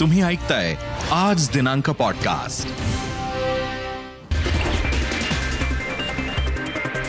तुम्ही 0.00 0.22
ऐकताय 0.22 0.74
आज 1.12 1.48
दिनांक 1.50 1.90
पॉडकास्ट 1.90 2.68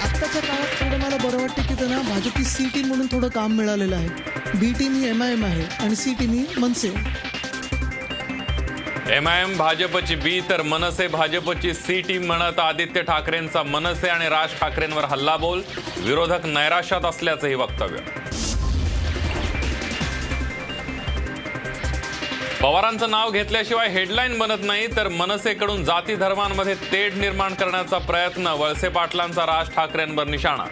आत्ताच्या 0.04 0.41
काळात 0.41 0.81
थोडं 0.81 0.98
मला 0.98 1.18
बरं 1.18 1.38
वाटतं 1.38 1.61
की 1.61 1.73
त्यांना 1.73 2.02
भाजपची 2.02 2.43
सी 2.43 2.66
टीम 2.66 2.88
म्हणून 2.88 3.07
थोडं 3.07 3.27
काम 3.27 3.52
मिळालेलं 3.52 3.95
आहे. 3.95 4.07
बी 4.55 4.71
टीम 4.79 4.95
ही 4.95 5.09
एम 5.09 5.23
आय 5.23 5.32
एम 5.32 5.45
आहे 5.45 5.63
आणि 5.79 5.95
सी 5.95 6.13
टीम 6.13 6.32
ही 6.32 6.45
मनसे. 6.57 6.93
एम 9.15 9.27
आय 9.27 9.41
एम 9.41 9.57
भाजपची 9.57 10.15
बी 10.15 10.39
तर 10.49 10.61
मनसे. 10.61 11.07
भाजपची 11.07 11.73
सी 11.73 12.02
टीम 12.02 12.25
म्हणत 12.25 12.59
आदित्य 12.59 13.02
ठाकरेंचा 13.02 13.63
मनसे 13.63 14.07
आणि 14.07 14.29
राज 14.29 14.59
ठाकरेंवर 14.61 15.05
हल्लाबोल. 15.05 15.61
विरोधक 15.97 16.45
नैराश्यात 16.45 17.05
असल्याचंही 17.05 17.55
वक्तव्य. 17.55 17.97
पवारांचं 22.65 23.10
नाव 23.11 23.32
घेतल्याशिवाय 23.32 23.87
हेडलाईन 23.89 24.37
बनत 24.37 24.64
नाही 24.64 24.86
तर 24.96 25.07
मनसेकडून 25.07 25.83
जाती 25.86 26.15
धर्मांमध्ये 26.15 26.74
तेढ 26.91 27.18
निर्माण 27.18 27.54
करण्याचा 27.54 27.97
प्रयत्न 27.97 28.54
वळसे 28.60 28.89
पाटलांचा 28.89 29.46
राज 29.46 29.69
ठाकरेंवर 29.75 30.28
निशाणा. 30.28 30.65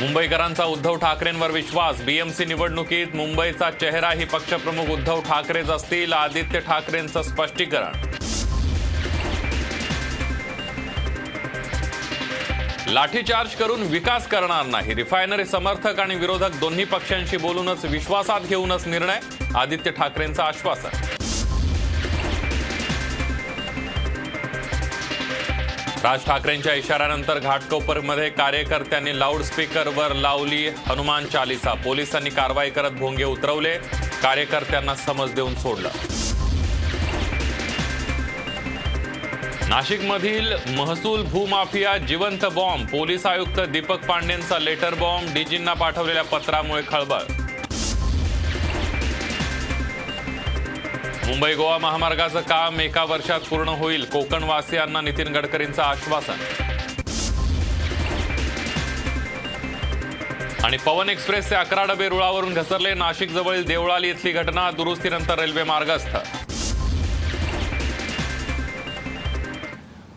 मुंबईकरांचा 0.00 0.64
उद्धव 0.64 0.96
ठाकरेंवर 0.96 1.50
विश्वास 1.50 2.00
बीएमसी 2.02 2.44
निवडणुकीत 2.44 3.14
मुंबईचा 3.14 3.70
चेहरा 3.70 4.10
ही 4.10 4.24
पक्षप्रमुख 4.24 4.90
उद्धव 4.90 5.20
ठाकरेच 5.20 5.70
असतील 5.70 6.12
आदित्य 6.12 6.60
ठाकरेंचं 6.60 7.22
स्पष्टीकरण. 7.22 8.07
लाठीचार्ज 12.88 13.54
करून 13.54 13.82
विकास 13.82 14.26
करणार 14.28 14.66
नाही. 14.66 14.94
रिफायनरी 14.94 15.44
समर्थक 15.44 15.98
आणि 16.00 16.14
विरोधक 16.14 16.54
दोन्ही 16.60 16.84
पक्षांशी 16.84 17.36
बोलूनच 17.36 17.84
विश्वासात 17.84 18.40
घेऊनच 18.40 18.86
निर्णय 18.86 19.18
आदित्य 19.54 19.90
ठाकरेंचं 19.90 20.42
आश्वासन. 20.42 20.96
राज 26.04 26.24
ठाकरेंच्या 26.26 26.74
इशाऱ्यानंतर 26.74 27.38
घाटकोपरमध्ये 27.38 28.28
कार्यकर्त्यांनी 28.30 29.18
लाऊडस्पीकरवर 29.18 30.12
लावली 30.12 30.66
हनुमान 30.86 31.26
चालिसा. 31.26 31.74
पोलिसांनी 31.74 32.30
कारवाई 32.30 32.70
करत 32.70 32.90
भोंगे 32.90 33.24
उतरवले. 33.24 33.76
कार्यकर्त्यांना 34.22 34.94
समज 34.94 35.34
देऊन 35.34 35.54
सोडलं. 35.54 35.88
नाशिकमधील 39.68 40.52
महसूल 40.76 41.22
भूमाफिया 41.22 41.96
जिवंत 41.98 42.44
बॉम्ब 42.54 42.86
पोलीस 42.88 43.26
आयुक्त 43.26 43.58
दीपक 43.72 44.04
पांडेंचा 44.06 44.58
लेटर 44.58 44.94
बॉम्ब 44.94 45.32
डीजींना 45.34 45.72
पाठवलेल्या 45.72 46.22
पत्रामुळे 46.24 46.82
खळबळ. 46.88 47.20
मुंबई 51.26 51.54
गोवा 51.54 51.76
महामार्गाचं 51.78 52.40
काम 52.40 52.80
एका 52.80 53.04
वर्षात 53.04 53.40
पूर्ण 53.40 53.68
होईल 53.68 54.04
कोकणवासियांना 54.04 55.00
नितीन 55.00 55.34
गडकरींचं 55.36 55.82
आश्वासन. 55.82 56.40
आणि 60.64 60.76
पवन 60.76 61.08
एक्सप्रेसचे 61.08 61.54
अकरा 61.54 61.84
डबे 61.84 62.08
रुळावरून 62.08 62.54
घसरले 62.54 62.94
नाशिकजवळील 62.94 63.64
देवळाली 63.66 64.10
इथली 64.10 64.32
घटना 64.32 64.70
दुरुस्तीनंतर 64.70 65.38
रेल्वे 65.38 65.64
मार्गस्थ. 65.64 66.16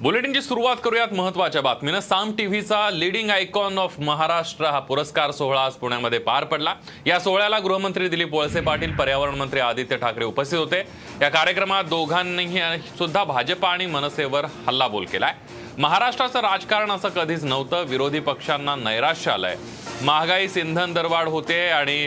बुलेटिनची 0.01 0.41
सुरुवात 0.41 0.75
करूयात 0.83 1.11
महत्त्वाच्या 1.13 1.61
बातमीनं. 1.61 1.99
साम 1.99 2.31
टीव्हीचा 2.37 2.89
लिडिंग 2.89 3.29
आयकॉन 3.29 3.77
ऑफ 3.77 3.99
महाराष्ट्र 3.99 4.65
हा 4.65 4.79
पुरस्कार 4.79 5.31
सोहळा 5.31 5.65
आज 5.65 5.73
पुण्यामध्ये 5.73 6.19
पार 6.19 6.43
पडला. 6.43 6.73
या 7.05 7.19
सोहळ्याला 7.19 7.59
गृहमंत्री 7.59 8.07
दिलीप 8.09 8.33
वळसे 8.33 8.61
पाटील 8.61 8.95
पर्यावरण 8.95 9.35
मंत्री 9.35 9.59
आदित्य 9.59 9.97
ठाकरे 9.97 10.25
उपस्थित 10.25 10.59
होते. 10.59 10.81
या 11.21 11.29
कार्यक्रमात 11.29 11.83
दोघांनीही 11.83 12.59
सुद्धा 12.97 13.23
भाजप 13.23 13.65
आणि 13.65 13.85
मनसेवर 13.85 14.45
हल्लाबोल 14.67 15.05
केलाय. 15.05 15.33
महाराष्ट्राचं 15.77 16.39
राजकारण 16.39 16.91
असं 16.91 17.09
कधीच 17.09 17.43
नव्हतं 17.43 17.83
विरोधी 17.83 18.19
पक्षांना 18.19 18.75
नैराश्य 18.75 19.31
आलंय. 19.31 19.55
महागाई 20.01 20.47
इंधन 20.55 20.93
दरवाढ 20.93 21.27
होते 21.27 21.67
आणि 21.69 22.05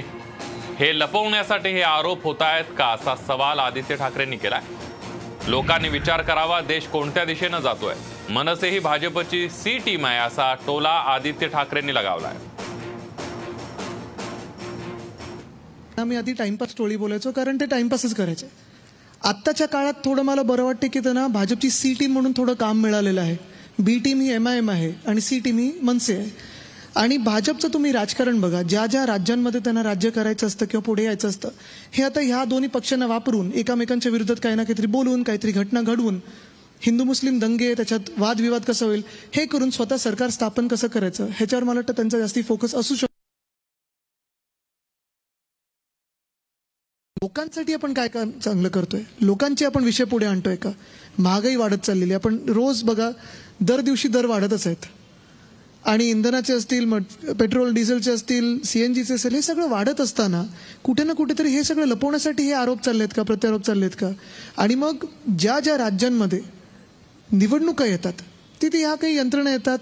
हे 0.78 0.98
लपवण्यासाठी 0.98 1.68
हे 1.68 1.82
आरोप 1.82 2.24
होत 2.24 2.42
आहेत 2.42 2.74
का 2.78 2.86
असा 2.86 3.14
सवाल 3.16 3.58
आदित्य 3.58 3.96
ठाकरेंनी 3.96 4.36
केलाय. 4.36 4.60
लोकांनी 5.48 5.88
विचार 5.88 6.22
करावा 6.22 6.60
देश 6.60 6.86
कोणत्या 6.86 7.24
दिशेनं 7.24 7.60
जातोय? 7.60 7.94
मनसे 8.30 8.68
ही 8.70 8.78
भाजपची 8.78 9.48
सी 9.48 9.76
टीम 9.78 10.06
आहे 10.06 10.18
असा 10.18 10.52
टोला 10.66 10.88
आदित्य 10.88 11.48
ठाकरेंनी 11.48 11.94
लगावलाय. 11.94 12.36
आम्ही 15.98 16.16
आधी 16.16 16.32
टाइमपास 16.32 16.74
टोळी 16.78 16.96
बोलायचो 16.96 17.30
कारण 17.32 17.56
ते 17.60 17.66
टाइमपासच 17.66 18.14
करायचे. 18.14 18.46
आत्ताच्या 19.24 19.68
काळात 19.68 20.04
थोडं 20.04 20.22
मला 20.22 20.42
बरं 20.42 20.64
वाटतं 20.64 20.88
की 20.92 21.00
त्यांना 21.00 21.26
भाजपची 21.26 21.70
सी 21.70 21.92
टीम 22.00 22.12
म्हणून 22.12 22.32
थोडं 22.36 22.54
काम 22.54 22.80
मिळालेलं 22.82 23.20
आहे. 23.20 23.36
बी 23.78 23.98
टीम 23.98 24.20
ही 24.20 24.32
एम 24.32 24.48
आय 24.48 24.56
एम 24.56 24.70
आहे 24.70 24.92
आणि 25.06 25.20
सी 25.20 25.38
टीम 25.38 25.58
ही 25.58 25.70
मनसे 25.82 26.16
आहे. 26.16 26.53
आणि 26.96 27.16
भाजपचं 27.16 27.68
तुम्ही 27.72 27.92
राजकारण 27.92 28.40
बघा. 28.40 28.62
ज्या 28.62 28.84
ज्या 28.86 29.04
राज्यांमध्ये 29.06 29.60
त्यांना 29.60 29.82
राज्य 29.82 30.10
करायचं 30.10 30.46
असतं 30.46 30.66
किंवा 30.66 30.82
पुढे 30.84 31.04
यायचं 31.04 31.28
असतं 31.28 31.48
हे 31.92 32.02
आता 32.02 32.20
ह्या 32.20 32.44
दोन्ही 32.44 32.68
पक्षांना 32.70 33.06
वापरून 33.06 33.50
एकामेकांच्या 33.54 34.12
विरोधात 34.12 34.36
काही 34.42 34.54
ना 34.54 34.64
काहीतरी 34.64 34.86
बोलून 34.86 35.22
काहीतरी 35.22 35.52
घटना 35.52 35.80
घडवून 35.82 36.20
हिंदू 36.82 37.04
मुस्लिम 37.04 37.38
दंगे 37.38 37.72
त्याच्यात 37.74 38.10
वादविवाद 38.18 38.62
कसं 38.64 38.86
होईल 38.86 39.02
हे 39.34 39.44
करून 39.46 39.70
स्वतः 39.70 39.96
सरकार 39.96 40.30
स्थापन 40.30 40.68
कसं 40.68 40.88
करायचं 40.88 41.28
ह्याच्यावर 41.36 41.64
मला 41.64 41.78
वाटतं 41.80 41.92
त्यांचा 41.92 42.18
जास्ती 42.18 42.42
फोकस 42.42 42.74
असू 42.74 42.94
शकतो 42.94 43.12
लोकांसाठी 47.16 47.72
आपण 47.74 47.92
काय 47.94 48.08
काम 48.08 48.30
चांगलं 48.44 48.68
करतोय? 48.68 49.00
लोकांचे 49.20 49.64
आपण 49.64 49.84
विषय 49.84 50.04
पुढे 50.04 50.26
आणतोय 50.26 50.56
का? 50.56 50.70
महागाई 51.18 51.56
वाढत 51.56 51.84
चाललेली 51.84 52.12
आहे. 52.12 52.20
आपण 52.20 52.36
रोज 52.48 52.82
बघा 52.84 53.10
दर 53.60 53.80
दिवशी 53.80 54.08
दर 54.08 54.26
वाढतच 54.26 54.66
आहेत. 54.66 54.86
आणि 55.84 56.04
इंधनाचे 56.04 56.52
असतील 56.52 56.92
पेट्रोल 57.32 57.72
डिझेलचे 57.74 58.10
असतील 58.10 58.62
सीएनजीचे 58.62 59.14
असेल 59.14 59.34
हे 59.34 59.42
सगळं 59.42 59.68
वाढत 59.68 60.00
असताना 60.00 60.42
कुठे 60.84 61.04
ना 61.04 61.12
कुठेतरी 61.12 61.48
हे 61.48 61.64
सगळं 61.64 61.86
लपवण्यासाठी 61.86 62.42
हे 62.42 62.52
आरोप 62.52 62.82
चाललेत 62.82 63.08
का 63.16 63.22
प्रत्यारोप 63.22 63.62
चाललेत 63.62 63.90
का? 63.90 64.10
आणि 64.56 64.74
मग 64.74 65.04
ज्या 65.38 65.60
ज्या 65.60 65.76
राज्यांमध्ये 65.78 66.40
निवडणुका 67.32 67.84
येतात 67.84 68.12
तिथे 68.62 68.78
ह्या 68.78 68.94
काही 68.94 69.16
यंत्रणा 69.16 69.50
येतात 69.50 69.78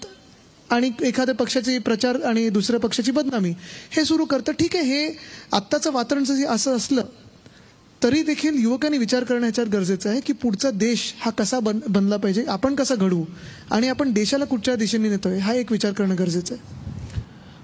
आणि 0.71 0.91
एखाद्या 1.03 1.35
पक्षाची 1.35 1.79
प्रचार 1.79 2.23
आणि 2.23 2.49
दुसऱ्या 2.49 2.81
पक्षाची 2.81 3.11
बदनामी 3.11 3.55
हे 3.91 4.05
सुरू 4.05 4.25
करतं 4.25 4.53
ठीक 4.53 4.77
आहे 4.77 4.85
हे 4.85 5.19
आत्ताचं 5.53 5.93
वातावरण 5.93 6.47
असं 6.47 6.77
असलं 6.77 7.03
तरी 8.03 8.23
देखील 8.23 8.63
युवकांनी 8.63 8.99
विचार 8.99 9.25
करणं 9.25 9.51
गरजेचं 9.73 10.11
आहे 10.11 10.21
की 10.21 10.33
पुढचा 10.33 10.71
देश 10.71 11.03
हा 11.21 11.31
कसा 11.31 11.59
बन 11.61 11.81
बनला 11.89 12.17
पाहिजे 12.17 12.45
आपण 12.49 12.75
कसा 12.75 12.95
घडवू? 12.95 13.25
आणि 13.71 13.89
आपण 13.89 14.13
देशाला 14.13 14.45
कुठच्या 14.45 14.75
दिशेने 14.77 15.09
नेतोय 15.09 15.39
हा 15.39 15.55
एक 15.55 15.73
विचार 15.73 15.93
करणं 15.93 16.19
गरजेचं 16.19 16.55
आहे. 16.55 16.81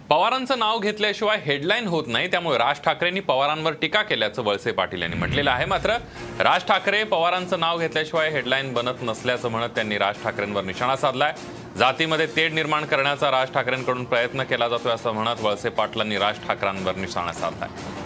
पवारांचं 0.09 0.59
नाव 0.59 0.79
घेतल्याशिवाय 0.79 1.39
हेडलाईन 1.45 1.87
होत 1.87 2.05
नाही 2.07 2.31
त्यामुळे 2.31 2.59
राज 2.59 2.77
ठाकरेंनी 2.85 3.21
पवारांवर 3.21 3.73
टीका 3.73 4.03
केल्याचं 4.03 4.43
वळसे 4.43 4.73
पाटील 4.73 5.03
यांनी 5.03 5.17
म्हटलेलं 5.17 5.51
आहे. 5.51 5.65
मात्र 5.65 5.97
राज 6.41 6.65
ठाकरे 6.69 7.03
पवारांचं 7.05 7.61
नाव 7.61 7.79
घेतल्याशिवाय 7.79 8.31
हेडलाईन 8.31 8.73
बनत 8.73 9.03
नसल्याचं 9.03 9.49
म्हणत 9.49 9.75
त्यांनी 9.75 9.99
राज 9.99 10.23
ठाकरेंवर 10.25 10.65
निशाणा 10.65 10.97
साधलाय. 10.97 11.33
जातीमध्ये 11.79 12.27
तेढ 12.37 12.53
निर्माण 12.53 12.85
करण्याचा 12.85 13.31
राज 13.31 13.53
ठाकरेंकडून 13.55 14.05
प्रयत्न 14.05 14.43
केला 14.43 14.69
जातोय 14.69 14.93
असं 14.93 15.13
म्हणत 15.13 15.41
वळसे 15.41 15.69
पाटलांनी 15.69 16.19
राज 16.19 16.39
ठाकरेंवर 16.47 16.97
निशाणा 16.97 17.33
साधलाय. 17.33 17.98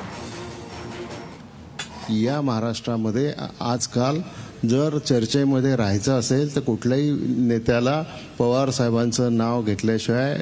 या 2.20 2.40
महाराष्ट्रामध्ये 2.40 3.32
आजकाल 3.60 4.20
जर 4.68 4.98
चर्चेमध्ये 4.98 5.76
राहायचं 5.76 6.18
असेल 6.18 6.54
तर 6.56 6.60
कुठल्याही 6.60 7.10
नेत्याला 7.38 8.02
पवार 8.38 8.70
साहेबांचं 8.70 9.36
नाव 9.36 9.62
घेतल्याशिवाय 9.62 10.40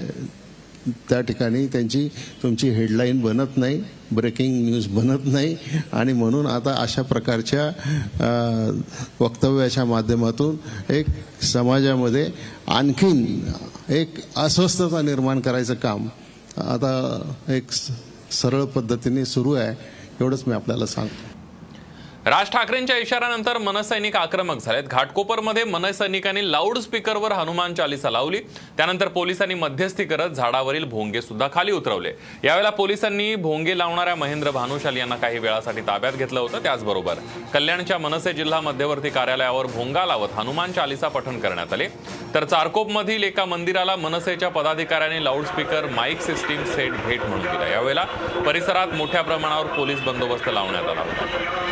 त्या 1.09 1.21
ठिकाणी 1.21 1.67
त्यांची 1.67 2.09
तुमची 2.43 2.69
हेडलाईन 2.71 3.21
बनत 3.21 3.57
नाही 3.57 3.83
ब्रेकिंग 4.15 4.65
न्यूज 4.65 4.87
बनत 4.87 5.19
नाही. 5.25 5.57
आणि 5.93 6.13
म्हणून 6.13 6.47
आता 6.47 6.75
अशा 6.75 7.03
प्रकारच्या 7.03 7.67
वक्तव्याच्या 9.21 9.85
माध्यमातून 9.85 10.57
एक 10.93 11.07
समाजामध्ये 11.43 12.29
आणखीन 12.69 13.41
एक 13.89 14.15
अस्वस्थता 14.37 15.03
निर्माण 15.03 15.41
करायचं 15.41 15.75
काम 15.75 16.07
आता 16.57 16.93
एक 17.49 17.73
स- 17.73 17.91
सरळ 18.41 18.65
पद्धतीने 18.65 19.25
सुरू 19.25 19.53
आहे 19.53 19.75
एवढंच 20.21 20.43
मी 20.47 20.55
आपल्याला 20.55 20.87
सांगतो. 20.87 21.40
राज 22.27 22.51
ठाकरेंच्या 22.53 22.97
इशाऱ्यानंतर 22.99 23.59
मनसैनिक 23.59 24.17
आक्रमक 24.17 24.59
झालेत. 24.61 24.85
घाटकोपरमध्ये 24.85 25.63
मनसैनिकांनी 25.65 26.41
लाऊड 26.53 26.79
स्पीकरवर 26.79 27.33
हनुमान 27.33 27.75
चालिसा 27.75 28.11
लावली. 28.11 28.41
त्यानंतर 28.77 29.09
पोलिसांनी 29.09 29.55
मध्यस्थी 29.55 30.05
करत 30.05 30.31
झाडावरील 30.31 30.85
भोंगे 30.85 31.23
सुद्धा 31.23 31.49
खाली 31.55 31.73
उतरवले. 31.73 32.13
यावेळेला 32.45 32.71
पोलिसांनी 32.71 33.35
भोंगे 33.37 33.77
लावणाऱ्या 33.79 34.15
महेंद्र 34.15 34.51
भानुशाली 34.51 34.99
यांना 34.99 35.17
काही 35.17 35.39
वेळासाठी 35.39 35.81
ताब्यात 35.81 36.13
घेतलं 36.13 36.41
होतं. 36.41 36.63
त्याचबरोबर 36.63 37.19
कल्याणच्या 37.55 37.99
मनसे 37.99 38.33
जिल्हा 38.33 38.61
मध्यवर्ती 38.61 39.11
कार्यालयावर 39.11 39.67
भोंगा 39.67 40.05
लावत 40.07 40.39
हनुमान 40.39 40.73
चालिसा 40.73 41.09
पठण 41.09 41.41
करण्यात 41.41 41.73
आले. 41.73 41.89
तर 42.35 42.45
चारकोपमधील 42.45 43.25
एका 43.25 43.45
मंदिराला 43.45 43.97
मनसेच्या 43.97 44.49
पदाधिकाऱ्यांनी 44.49 45.25
लाऊडस्पीकर 45.25 45.87
माईक 45.87 46.21
सिस्टीम 46.21 46.65
सेट 46.65 46.93
भेट 47.07 47.23
म्हणून 47.23 47.47
दिला. 47.47 47.69
यावेळेला 47.69 48.05
परिसरात 48.47 48.95
मोठ्या 48.95 49.23
प्रमाणावर 49.23 49.67
पोलीस 49.77 50.01
बंदोबस्त 50.01 50.49
लावण्यात 50.49 50.85
आला 50.85 51.01
होता. 51.01 51.70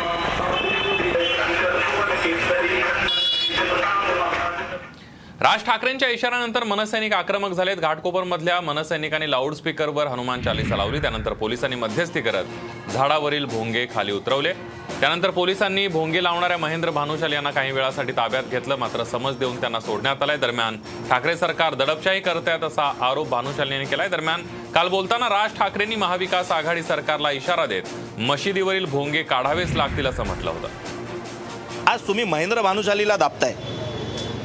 राज 5.41 5.63
ठाकरेंच्या 5.65 6.07
इशाऱ्यानंतर 6.09 6.63
मनसैनिक 6.63 7.13
आक्रमक 7.13 7.51
झालेत. 7.51 7.77
घाटकोपरमधल्या 7.77 8.59
मनसैनिकांनी 8.61 9.29
लाऊडस्पीकरवर 9.31 10.07
हनुमान 10.07 10.41
चालिसा 10.41 10.75
लावली. 10.77 10.99
त्यानंतर 11.01 11.33
पोलिसांनी 11.33 11.75
मध्यस्थी 11.75 12.21
करत 12.21 12.91
झाडावरील 12.93 13.45
भोंगे 13.45 13.85
खाली 13.93 14.11
उतरवले. 14.11 14.51
त्यानंतर 14.99 15.29
पोलिसांनी 15.29 15.87
भोंगे 15.87 16.23
लावणाऱ्या 16.23 16.57
महेंद्र 16.57 16.89
भानुशाल 16.91 17.33
यांना 17.33 17.51
काही 17.51 17.71
वेळासाठी 17.71 18.11
ताब्यात 18.11 18.49
घेतलं. 18.51 18.75
मात्र 18.75 19.03
समज 19.03 19.37
देऊन 19.37 19.59
त्यांना 19.59 19.79
सोडण्यात 19.79 20.23
आलंय. 20.23 20.37
दरम्यान 20.37 20.77
ठाकरे 21.09 21.37
सरकार 21.37 21.73
दडपशाही 21.73 22.19
करत 22.19 22.63
असा 22.63 22.91
आरोप 23.01 23.29
भानुशाल 23.29 23.71
यांनी 23.71 23.85
केलाय. 23.85 24.09
दरम्यान 24.09 24.43
काल 24.75 24.87
बोलताना 24.87 25.29
राज 25.29 25.57
ठाकरेंनी 25.57 25.95
महाविकास 25.95 26.51
आघाडी 26.51 26.83
सरकारला 26.83 27.31
इशारा 27.31 27.65
देत 27.65 28.19
मशिदीवरील 28.19 28.85
भोंगे 28.85 29.23
काढावेच 29.23 29.75
लागतील 29.75 30.07
असं 30.07 30.25
म्हटलं 30.25 30.51
होतं. 30.51 31.87
आज 31.87 32.07
तुम्ही 32.07 32.23
महेंद्र 32.23 32.61
भानुशालीला 32.61 33.15
दाबताय. 33.17 33.53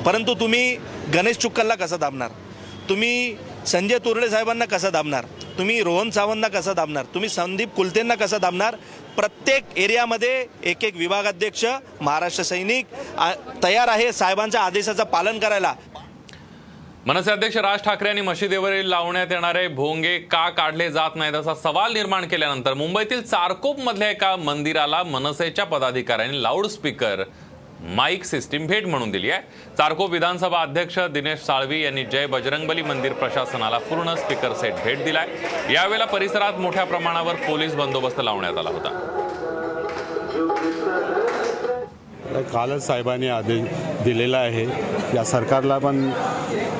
परंतु 0.07 0.35
तुम्ही 0.35 0.77
गणेश 1.15 1.37
चुक्कलला 1.37 1.75
कसं 1.75 1.99
दाबणार? 2.01 2.31
तुम्ही 2.89 3.37
संजय 3.67 3.99
तुरडे 3.99 4.29
साहेबांना 4.29 4.65
कसं 4.65 4.93
दाबणार? 4.93 5.25
तुम्ही 5.59 5.83
रोहन 5.83 6.11
सावंतला 6.11 6.49
कसं 6.49 6.75
दाबणार? 6.75 7.05
तुम्ही 7.05 7.29
संदीप 7.29 7.75
कुलतेंना 7.75 8.15
कसं 8.15 8.39
दाबणार? 8.41 8.75
प्रत्येक 9.17 9.65
एरियामध्ये 9.77 10.47
एक 10.63 10.85
एक 10.85 10.97
विभागाध्यक्ष 10.97 11.65
महाराष्ट्र 12.01 12.43
सैनिक 12.43 12.87
आ- 13.19 13.33
तयार 13.63 13.89
आहे 13.89 14.13
साहेबांच्या 14.13 14.61
आदेशाचं 14.61 15.05
पालन 15.05 15.39
करायला. 15.39 15.75
मनसे 17.07 17.31
अध्यक्ष 17.31 17.57
राज 17.57 17.81
ठाकरे 17.81 18.09
यांनी 18.09 18.21
मशिदीवरील 18.21 18.87
लावण्यात 18.87 19.33
येणारे 19.33 19.67
भोंगे 19.69 20.19
का 20.19 20.49
काढले 20.49 20.91
जात 20.91 21.17
नाहीत 21.17 21.35
असा 21.35 21.55
सवाल 21.55 21.93
निर्माण 21.93 22.27
केल्यानंतर 22.29 22.75
मुंबईतील 22.75 23.23
चारकोप 23.23 23.81
मधल्या 23.81 24.11
एका 24.11 24.37
मंदिराला 24.37 25.03
मनसेच्या 25.03 25.65
पदाधिकाऱ्यांनी 25.65 26.43
लाऊडस्पीकर 26.43 27.23
माईक 27.87 28.25
सिस्टीम 28.25 28.67
भेट 28.67 28.87
म्हणून 28.87 29.11
दिली 29.11 29.31
आहे. 29.31 29.41
चारको 29.79 30.07
विधानसभा 30.07 30.61
अध्यक्ष 30.61 30.99
दिनेश 30.99 31.41
साळवी 31.41 31.83
यांनी 31.83 32.05
जय 32.05 32.27
बजरंगबली 32.27 32.83
मंदिर 32.83 33.13
प्रशासनाला 33.13 33.79
पूर्ण 33.79 34.15
स्पीकर 34.15 34.53
सेट 34.53 34.75
भेट 34.85 35.05
दिलाय. 35.05 35.27
यावेळेला 35.73 36.05
परिसरात 36.05 36.59
मोठ्या 36.61 36.85
प्रमाणावर 36.85 37.35
पोलीस 37.49 37.75
बंदोबस्त 37.75 38.21
लावण्यात 38.25 38.59
आला 38.59 38.71
होता. 38.71 38.89
कालच 42.53 42.87
साहेबांनी 42.87 43.29
आदेश 43.29 43.69
दिलेला 44.05 44.39
आहे. 44.39 44.65
या 45.17 45.25
सरकारला 45.25 45.79
पण 45.79 46.11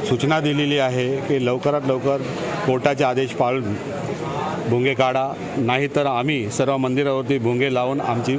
सूचना 0.09 0.41
दिलेली 0.41 0.79
आहे 0.79 1.17
की 1.21 1.45
लवकरात 1.47 1.81
लवकर 1.87 2.23
कोर्टाचे 2.67 3.05
आदेश 3.05 3.31
पाळून 3.31 3.75
भुंगे 4.69 4.95
काढा. 4.95 5.29
नाहीतर 5.57 6.07
आम्ही 6.07 6.51
सर्व 6.51 6.77
मंदिरावरती 6.77 7.39
भुंगे 7.39 7.75
लावून 7.75 8.01
आमची 8.01 8.39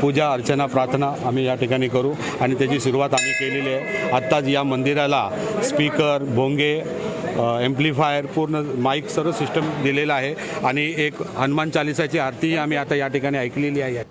पूजा 0.00 0.30
अर्चना 0.32 0.66
प्रार्थना 0.66 1.06
आम्ही 1.26 1.46
या 1.46 1.54
ठिकाणी 1.54 1.88
करू. 1.88 2.12
आणि 2.40 2.54
त्याची 2.54 2.80
सुरुवात 2.80 3.14
आम्ही 3.14 3.32
केलेली 3.32 3.74
आहे. 3.74 4.10
आत्ताच 4.16 4.48
या 4.48 4.62
मंदिराला 4.62 5.28
स्पीकर 5.68 6.24
भोंगे 6.34 6.72
एम्प्लिफायर 7.64 8.26
पूर्ण 8.26 8.62
माईक 8.82 9.08
सर्व 9.08 9.32
सिस्टम 9.32 9.70
दिलेलं 9.82 10.12
आहे. 10.12 10.34
आणि 10.64 10.92
एक 11.06 11.22
हनुमान 11.36 11.70
चालिसाची 11.70 12.18
आरतीही 12.18 12.56
आम्ही 12.56 12.78
आता 12.78 12.94
या 12.94 13.08
ठिकाणी 13.08 13.38
ऐकलेली 13.38 13.80
आहे. 13.80 14.04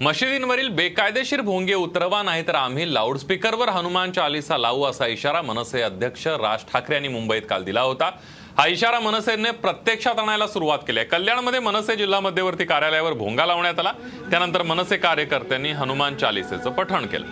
मशिदींवरील 0.00 0.68
बेकायदेशीर 0.68 1.40
भोंगे 1.40 1.74
उतरवा 1.74 2.22
नाही 2.22 2.42
तर 2.48 2.54
आम्ही 2.54 2.92
लाऊडस्पीकरवर 2.94 3.68
हनुमान 3.68 4.10
चालिसा 4.12 4.56
लावू 4.58 4.82
असा 4.84 5.06
इशारा 5.06 5.40
मनसे 5.42 5.82
अध्यक्ष 5.82 6.26
राज 6.26 6.64
ठाकरे 6.72 6.94
यांनी 6.94 7.08
मुंबईत 7.08 7.42
काल 7.50 7.64
दिला 7.64 7.80
होता. 7.80 8.10
हा 8.58 8.66
इशारा 8.66 8.98
मनसेने 9.00 9.50
प्रत्यक्षात 9.62 10.18
आणायला 10.18 10.46
सुरुवात 10.48 10.78
केली 10.86 10.98
आहे. 10.98 11.08
कल्याणमध्ये 11.08 11.58
मनसे 11.60 11.96
जिल्हा 11.96 12.20
मध्यवर्ती 12.20 12.64
कार्यालयावर 12.64 13.12
भोंगा 13.12 13.46
लावण्यात 13.46 13.78
आला. 13.78 13.92
त्यानंतर 14.30 14.62
मनसे 14.62 14.96
कार्यकर्त्यांनी 14.96 15.72
हनुमान 15.72 16.16
चालिसेचं 16.16 16.70
पठण 16.70 17.06
केलं. 17.06 17.26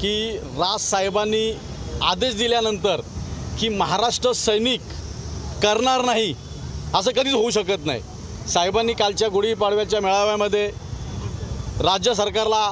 की 0.00 0.36
राज 0.36 0.80
साहेबांनी 0.80 1.52
आदेश 2.02 2.36
दिल्यानंतर 2.36 3.00
की 3.60 3.68
महाराष्ट्र 3.68 4.32
सैनिक 4.32 4.80
करणार 5.62 6.04
नाही 6.04 6.34
असं 6.94 7.10
कधीच 7.10 7.34
होऊ 7.34 7.50
शकत 7.50 7.86
नाही. 7.86 8.00
साहेबांनी 8.48 8.92
कालच्या 8.92 9.28
गुढीपाडव्याच्या 9.28 10.00
मेळाव्यामध्ये 10.00 10.66
राज्य 11.84 12.14
सरकारला 12.14 12.64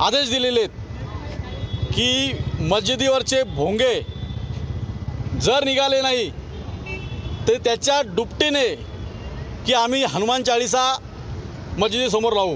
आदेश 0.00 0.30
दिलेले 0.30 0.60
आहेत 0.60 1.90
की 1.94 2.32
मस्जिदीवरचे 2.60 3.42
भोंगे 3.46 4.00
जर 5.40 5.64
निघाले 5.64 6.00
नाही 6.00 6.28
तर 7.48 7.56
त्याच्या 7.64 8.00
दुपटीने 8.02 8.66
की 9.66 9.72
आम्ही 9.74 10.04
हनुमान 10.04 10.42
चाळीसा 10.42 10.82
मस्जिदीसमोर 11.78 12.32
लावू. 12.32 12.54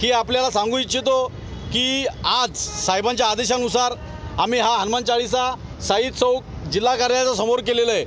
की 0.00 0.10
आपल्याला 0.12 0.50
सांगू 0.50 0.78
इच्छितो 0.78 1.26
की 1.72 2.06
आज 2.24 2.56
साहेबांच्या 2.56 3.26
आदेशानुसार 3.26 3.94
आम्ही 4.38 4.60
हा 4.60 4.76
हनुमान 4.76 5.04
चाळीसा 5.04 5.54
साई 5.88 6.10
चौक 6.10 6.68
जिल्हा 6.72 6.94
कार्यालयाच्या 6.96 7.34
समोर 7.36 7.60
केलेलं 7.60 7.92
आहे. 7.92 8.04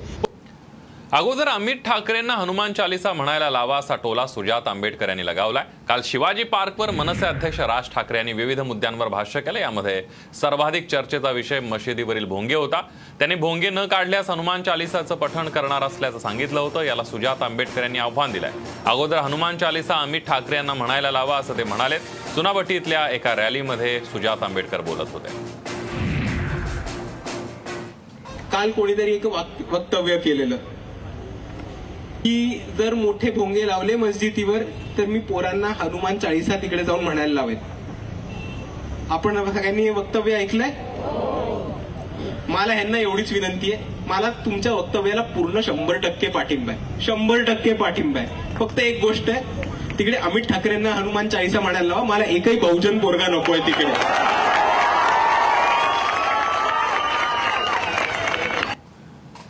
अगोदर 1.13 1.48
अमित 1.48 1.75
ठाकरेंना 1.75 2.33
हनुमान 2.33 2.74
चालिसा 2.74 3.13
म्हणायला 3.13 3.50
लावा 3.50 3.77
असा 3.77 3.95
टोला 3.95 4.27
सुजात 4.27 4.68
आंबेडकर 4.68 5.07
यांनी 5.07 5.25
लगावलाय. 5.25 5.63
काल 5.88 6.01
शिवाजी 6.04 6.44
पार्कवर 6.44 6.92
मनसे 6.92 7.25
अध्यक्ष 7.25 7.60
राज 7.60 7.89
ठाकरे 7.89 8.18
यांनी 8.18 8.33
विविध 8.33 8.60
मुद्द्यांवर 8.60 9.07
भाष्य 9.07 9.42
केलं. 9.42 9.60
यामध्ये 9.60 10.04
सर्वाधिक 10.42 10.88
चर्चेचा 10.88 11.31
विषय 11.31 11.60
मशिदीवरील 11.60 12.25
भोंगे 12.25 12.56
होता. 12.56 12.81
त्यांनी 13.19 13.36
भोंगे 13.36 13.69
न 13.69 13.86
काढल्यास 13.86 14.30
हनुमान 14.30 14.63
चालिसाचं 14.63 15.15
पठण 15.15 15.50
करणार 15.50 15.83
असल्याचं 15.83 16.19
सांगितलं 16.19 16.60
होतं. 16.60 16.81
याला 16.81 17.04
सुजात 17.04 17.44
आंबेडकर 17.44 17.81
यांनी 17.81 18.00
आव्हान 18.00 18.31
दिलंय. 18.31 18.51
अगोदर 18.86 19.18
हनुमान 19.18 19.57
चालिसा 19.57 19.95
अमित 19.95 20.21
ठाकरे 20.21 20.56
यांना 20.56 20.74
म्हणायला 20.74 21.12
लावा 21.12 21.38
असं 21.38 21.57
ते 21.57 21.63
म्हणालेत. 21.63 22.00
चुनावटी 22.36 22.75
एका 23.12 23.36
रॅलीमध्ये 23.36 24.00
सुजात 24.00 24.44
आंबेडकर 24.44 24.81
बोलत 24.81 25.10
होते. 25.12 25.30
काल 28.51 28.71
कोणीतरी 28.71 29.15
एक 29.15 29.25
वाक- 29.25 29.74
वक्तव्य 29.74 30.18
केलेलं. 30.18 30.73
की 32.24 32.62
जर 32.77 32.94
मोठे 32.94 33.32
भोंगे 33.32 33.68
लावले 33.68 33.96
मस्जिदीवर 33.96 34.60
तर 34.98 35.06
मी 35.06 35.20
पोरांना 35.20 35.68
हनुमान 35.68 36.18
चाळीसा 36.18 36.56
तिकडे 36.56 36.84
जाऊन 36.84 37.03
म्हणायला 37.03 37.34
लावेन. 37.34 37.58
आपण 39.10 39.51
सगळ्यांनी 39.51 39.84
हे 39.84 39.89
वक्तव्य 39.89 40.34
ऐकलंय? 40.34 40.70
मला 42.48 42.74
ह्यांना 42.74 43.00
एवढीच 43.00 43.32
विनंती 43.32 43.74
आहे. 43.74 43.84
मला 44.08 44.30
तुमच्या 44.30 44.74
वक्तव्याला 44.74 45.22
पूर्ण 45.22 45.62
शंभर 45.62 45.96
टक्के 45.96 46.27
पाठिंबा 46.27 46.74
आहे. 46.74 47.01
शंभर 47.01 47.44
टक्के 47.44 47.74
पाठिंबा 47.74 48.20
आहे. 48.20 48.56
फक्त 48.56 48.80
एक 48.80 49.01
गोष्ट 49.01 49.30
आहे. 49.30 49.63
तिकडे 50.00 50.18
अमित 50.18 50.44
ठाकरेंना 50.44 50.92
हनुमान 50.92 51.30
चाळीसा 51.30 51.60
म्हणायला 51.60 51.88
लावा. 51.88 52.03
मला 52.03 52.24
एकही 52.24 52.60
बहुजन 52.60 53.00
पोरगा 53.00 53.27
नकोय 53.27 53.60
तिकडे. 53.60 54.43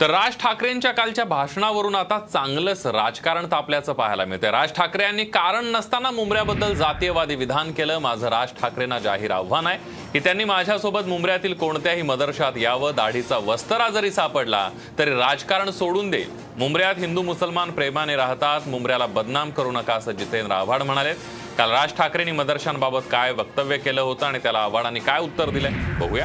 तर 0.04 0.10
राज 0.10 0.34
ठाकरेंच्या 0.36 0.90
कालच्या 0.92 1.24
भाषणावरून 1.24 1.94
आता 1.94 2.18
चांगलंच 2.32 2.84
राजकारण 2.86 3.46
तापल्याचं 3.50 3.92
पाहायला 3.92 4.24
मिळतंय. 4.24 4.50
राज 4.50 4.72
ठाकरे 4.76 5.02
यांनी 5.02 5.24
कारण 5.24 5.66
नसताना 5.66 6.10
मुंबऱ्याबद्दल 6.10 6.74
जातीयवादी 6.74 7.34
विधान 7.34 7.70
केलं. 7.72 7.98
माझं 7.98 8.28
राज 8.28 8.48
ठाकरेंना 8.60 8.98
जाहीर 8.98 9.30
आव्हान 9.30 9.66
आहे 9.66 9.78
की 10.12 10.18
त्यांनी 10.18 10.44
माझ्यासोबत 10.44 11.08
मुंबऱ्यातील 11.08 11.54
कोणत्याही 11.54 12.02
मदरशात 12.02 12.58
यावं 12.58 12.94
दाढीचा 12.96 13.38
वस्तरा 13.46 13.88
जरी 13.88 14.10
सापडला 14.10 14.68
तरी 14.98 15.14
राजकारण 15.14 15.70
सोडून 15.70 16.10
देईल. 16.10 16.30
मुंबऱ्यात 16.58 16.98
हिंदू 16.98 17.22
मुसलमान 17.22 17.70
प्रेमाने 17.70 18.16
राहतात. 18.16 18.68
मुंबऱ्याला 18.68 19.06
बदनाम 19.06 19.50
करू 19.50 19.72
नका 19.72 19.94
असं 19.94 20.12
जितेंद्र 20.12 20.52
आव्हाड 20.52 20.82
म्हणाले 20.82 21.14
काल 21.58 21.70
राज 21.70 21.96
ठाकरेंनी 21.96 22.32
मदरशांबाबत 22.32 23.10
काय 23.10 23.32
वक्तव्य 23.32 23.78
केलं 23.78 24.00
होतं 24.00 24.26
आणि 24.26 24.38
त्याला 24.38 24.58
आव्हाडांनी 24.58 25.00
काय 25.00 25.20
उत्तर 25.20 25.50
दिलंय? 25.50 25.72
बघूया. 26.00 26.24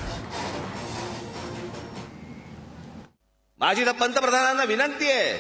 माझी 3.60 3.86
तर 3.86 3.92
पंतप्रधानांना 3.92 4.64
विनंती 4.64 5.12
आहे. 5.12 5.40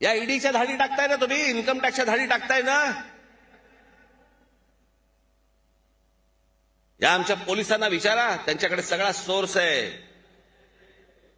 या 0.00 0.12
ईडीच्या 0.12 0.50
धाडी 0.50 0.76
टाकताय 0.76 1.06
ना 1.06 1.16
तुम्ही? 1.16 1.50
इन्कम 1.50 1.78
टॅक्सच्या 1.78 2.04
धाडी 2.04 2.26
टाकताय 2.26 2.62
ना? 2.62 3.02
या 7.00 7.14
आमच्या 7.14 7.36
पोलिसांना 7.36 7.86
विचारा. 7.86 8.36
त्यांच्याकडे 8.36 8.82
सगळा 8.82 9.12
सोर्स 9.12 9.56
आहे. 9.56 10.08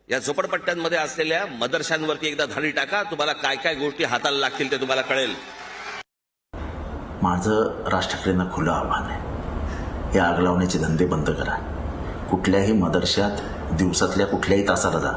या 0.09 0.19
झोपडपट्ट्यांमध्ये 0.19 0.99
असलेल्या 0.99 1.47
मदरशांवरती 1.47 2.29
एकदा 2.29 2.47
धाडी 2.47 2.71
टाका. 2.71 3.03
तुम्हाला 3.03 3.33
काय 3.33 3.57
काय 3.57 3.75
गोष्टी 3.75 4.05
हाताला 4.05 4.39
लागतील 4.39 4.71
ते 4.71 4.77
तुम्हाला 4.77 5.03
कळेल. 5.03 5.35
माझं 7.23 7.89
राज 7.89 8.11
ठाकरेंना 8.11 8.45
खुलं 8.45 8.73
आव्हान 8.73 9.03
आहे. 9.03 9.21
हे 10.13 10.19
आग 10.19 10.41
लावण्याचे 10.41 10.79
धंदे 10.79 11.07
बंद 11.07 11.31
करा. 11.31 11.77
कुठल्याही 12.31 12.73
मदरशात 12.73 13.60
दिवसातल्या 13.79 14.27
कुठल्याही 14.27 14.69
तासाला 14.69 14.99
जा 14.99 15.12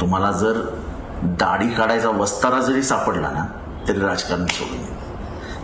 तुम्हाला 0.00 0.32
जर 0.32 0.60
दाढी 1.22 1.68
काढायचा 1.70 2.08
वस्तारा 2.08 2.60
जरी 2.60 2.82
सापडला 2.82 3.30
ना 3.30 3.44
तरी 3.88 4.00
राजकारण 4.00 4.46
सोडून 4.46 4.80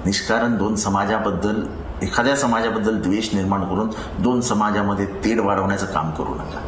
निष्कारण 0.05 0.57
दोन 0.57 0.75
समाजाबद्दल 0.77 1.63
एखाद्या 2.03 2.37
समाजाबद्दल 2.37 3.01
द्वेष 3.01 3.35
निर्माण 3.35 3.65
करून 3.65 3.91
दोन 4.19 4.41
समाजामध्ये 4.41 5.07
तेढ 5.25 5.41
वाढवण्याचं 5.41 5.87
काम 5.87 6.11
करू 6.11 6.35
नका. 6.35 6.61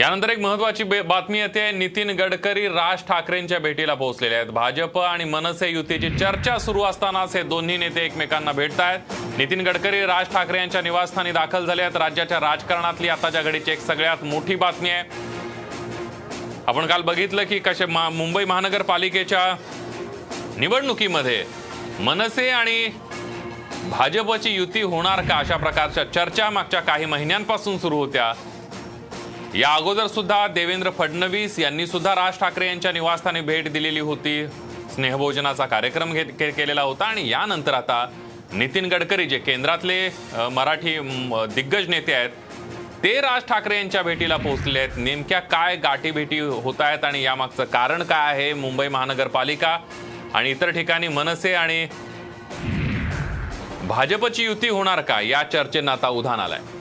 यानंतर 0.00 0.30
एक 0.30 0.38
महत्वाची 0.38 0.84
बातमी 0.84 1.38
येते. 1.38 1.70
नितीन 1.70 2.10
गडकरी 2.10 2.68
राज 2.68 3.02
ठाकरेंच्या 3.08 3.58
भेटीला 3.58 3.94
पोहोचलेले 3.94 4.34
आहेत. 4.34 4.46
भाजप 4.46 4.98
आणि 4.98 5.24
मनसे 5.24 5.70
युतीची 5.70 6.10
चर्चा 6.10 6.58
सुरू 6.58 6.82
असतानाच 6.82 7.36
हे 7.36 7.42
दोन्ही 7.42 7.76
नेते 7.76 8.04
एकमेकांना 8.04 8.52
भेटत 8.52 8.80
आहेत 8.80 8.98
नितीन 9.38 9.60
गडकरी 9.60 10.06
राज 10.06 10.26
ठाकरे 10.32 10.58
यांच्या 10.58 10.80
निवासस्थानी 10.80 11.32
दाखल 11.32 11.64
झाले 11.64 11.82
आहेत. 11.82 11.96
राज्याच्या 11.96 12.40
राजकारणातली 12.40 13.08
आताच्या 13.08 13.42
घडीची 13.42 13.70
एक 13.70 13.80
सगळ्यात 13.80 14.24
मोठी 14.24 14.56
बातमी 14.56 14.90
आहे. 14.90 15.04
आपण 16.66 16.86
काल 16.86 17.02
बघितलं 17.02 17.44
की 17.44 17.58
कसे 17.58 17.86
मा- 17.86 18.12
मुंबई 18.12 18.44
महानगरपालिकेच्या 18.44 19.56
निवडणुकीमध्ये 20.56 21.44
मनसे 22.00 22.50
आणि 22.50 22.88
भाजपची 23.90 24.50
युती 24.50 24.82
होणार 24.82 25.20
का? 25.20 25.36
अशा 25.36 25.56
प्रकारच्या 25.56 26.04
चर्चा 26.04 26.50
मागच्या 26.50 26.80
काही 26.80 27.04
महिन्यांपासून 27.04 27.78
सुरू 27.78 27.96
होत्या. 27.96 28.32
या 29.54 29.72
अगोदर 29.74 30.06
सुद्धा 30.06 30.46
देवेंद्र 30.46 30.90
फडणवीस 30.90 31.58
यांनी 31.58 31.86
सुद्धा 31.86 32.14
राज 32.14 32.38
ठाकरे 32.38 32.66
यांच्या 32.66 32.92
निवासस्थानी 32.92 33.40
भेट 33.40 33.72
दिलेली 33.72 34.00
होती. 34.00 34.46
स्नेहभोजनाचा 34.94 35.66
कार्यक्रम 35.66 36.12
घेत 36.12 36.26
के- 36.38 36.52
केलेला 36.52 36.82
होता 36.82 37.04
आणि 37.04 37.28
यानंतर 37.28 37.74
आता 37.74 38.04
नितीन 38.52 38.86
गडकरी 38.86 39.26
जे 39.26 39.38
केंद्रातले 39.38 40.08
मराठी 40.52 40.96
दिग्गज 41.54 41.88
नेते 41.88 42.12
आहेत 42.12 42.30
ते 43.04 43.20
राज 43.20 43.42
ठाकरे 43.48 43.76
यांच्या 43.76 44.02
भेटीला 44.02 44.36
पोहोचले 44.36 44.78
आहेत. 44.78 44.96
नेमक्या 44.96 45.40
काय 45.40 45.76
गाठीभेटी 45.76 46.38
होत 46.38 46.80
आहेत 46.80 47.04
आणि 47.04 47.22
यामागचं 47.22 47.64
कारण 47.64 48.02
काय 48.02 48.32
आहे? 48.32 48.52
मुंबई 48.54 48.88
महानगरपालिका 48.88 49.76
आणि 50.34 50.50
इतर 50.50 50.70
ठिकाणी 50.70 51.08
मनसे 51.08 51.54
आणि 51.54 51.86
भाजपची 53.88 54.44
युती 54.44 54.68
होणार 54.68 55.00
का? 55.00 55.20
या 55.20 55.42
चर्चेनं 55.42 55.92
आता 55.92 56.08
उधाण 56.08 56.40
आलंय. 56.40 56.79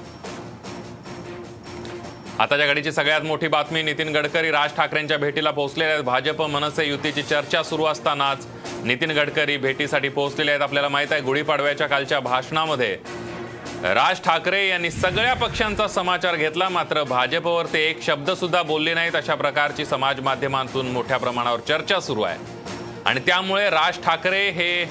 आताच्या 2.40 2.66
घडीची 2.68 2.92
सगळ्यात 2.92 3.22
मोठी 3.22 3.48
बातमी 3.48 3.82
नितीन 3.84 4.10
गडकरी 4.16 4.52
राज 4.52 4.76
ठाकरेंच्या 4.76 5.18
भेटीला 5.18 5.52
पोहोचलेले 5.52 5.92
आहेत. 5.92 6.04
भाजप 6.04 6.42
मनसे 6.42 6.86
युतीची 6.88 7.22
चर्चा 7.22 7.64
सुरू 7.64 7.86
असतानाच 7.86 8.46
नितीन 8.84 9.12
गडकरी 9.12 9.58
भेटीसाठी 9.58 10.10
पोहोचलेले 10.10 10.52
आहेत. 10.52 10.62
आपल्याला 10.62 10.90
माहीत 10.90 11.12
आहे 11.12 11.22
गुढीपाडव्याच्या 11.22 11.88
कालच्या 11.88 12.20
भाषणामध्ये 12.20 12.96
राज 13.84 14.22
ठाकरे 14.26 14.68
यांनी 14.68 14.92
सगळ्या 14.92 15.34
पक्षांचा 15.34 15.88
समाचार 15.88 16.36
घेतला. 16.36 16.70
मात्र 16.70 17.04
भाजपवर 17.04 17.66
ते 17.74 17.84
एक 17.90 18.04
शब्द 18.04 18.32
सुद्धा 18.32 18.62
बोलले 18.64 18.94
नाहीत. 18.94 19.16
अशा 19.16 19.36
प्रकारची 19.36 19.86
समाज 19.86 20.20
माध्यमांतून 20.20 20.92
मोठ्या 20.92 21.18
प्रमाणावर 21.18 21.60
चर्चा 21.68 22.00
सुरू 22.00 22.22
आहे. 22.22 22.38
आणि 23.06 23.20
त्यामुळे 23.26 23.70
राज 23.70 24.00
ठाकरे 24.06 24.50
हे 24.52 24.86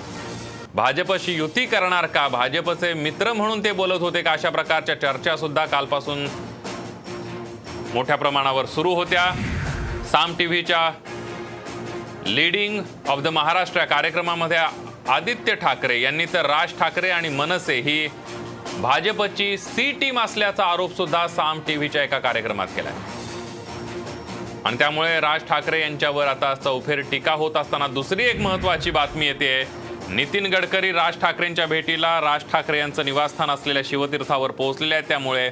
भाजपशी 0.74 1.34
युती 1.34 1.64
करणार 1.66 2.06
का? 2.06 2.28
भाजपचे 2.28 2.92
मित्र 2.94 3.32
म्हणून 3.32 3.64
ते 3.64 3.72
बोलत 3.72 4.00
होते 4.00 4.22
का? 4.22 4.32
अशा 4.32 4.50
प्रकारच्या 4.50 5.00
चर्चा 5.00 5.36
सुद्धा 5.36 5.64
कालपासून 5.66 6.26
मोठ्या 7.94 8.16
प्रमाणावर 8.16 8.66
सुरू 8.66 8.94
होत्या. 8.94 9.30
साम 10.10 10.34
टीव्हीच्या 10.38 10.90
लीडिंग 12.26 12.80
ऑफ 13.08 13.18
द 13.18 13.28
महाराष्ट्र 13.28 13.80
या 13.80 13.86
कार्यक्रमामध्ये 13.86 14.58
आदित्य 15.08 15.54
ठाकरे 15.54 16.00
यांनी 16.00 16.24
तर 16.32 16.46
राज 16.46 16.72
ठाकरे 16.78 17.10
आणि 17.10 17.28
मनसे 17.28 17.78
ही 17.80 18.06
भाजपची 18.80 19.56
सी 19.58 19.90
टीम 19.92 20.18
असल्याचा 20.20 20.64
आरोप 20.64 20.96
सुद्धा 20.96 21.26
साम 21.28 21.60
टीव्हीच्या 21.66 22.02
एका 22.02 22.18
कार्यक्रमात 22.18 22.66
केला 22.76 22.90
आणि 24.64 24.78
त्यामुळे 24.78 25.18
राज 25.20 25.44
ठाकरे 25.48 25.80
यांच्यावर 25.80 26.26
आता 26.26 26.54
चौफेर 26.54 27.00
टीका 27.10 27.32
होत 27.32 27.56
असताना 27.56 27.86
दुसरी 27.86 28.24
एक 28.24 28.40
महत्वाची 28.40 28.90
बातमी 28.90 29.26
येते. 29.26 29.68
नितीन 30.08 30.46
गडकरी 30.46 30.92
राज 30.92 31.20
ठाकरेंच्या 31.20 31.66
भेटीला 31.66 32.20
राज 32.20 32.44
ठाकरे 32.52 32.78
यांचं 32.78 33.04
निवासस्थान 33.04 33.50
असलेल्या 33.50 33.82
शिवतीर्थावर 33.84 34.50
पोहोचलेले 34.50 34.94
आहेत. 34.94 35.08
त्यामुळे 35.08 35.50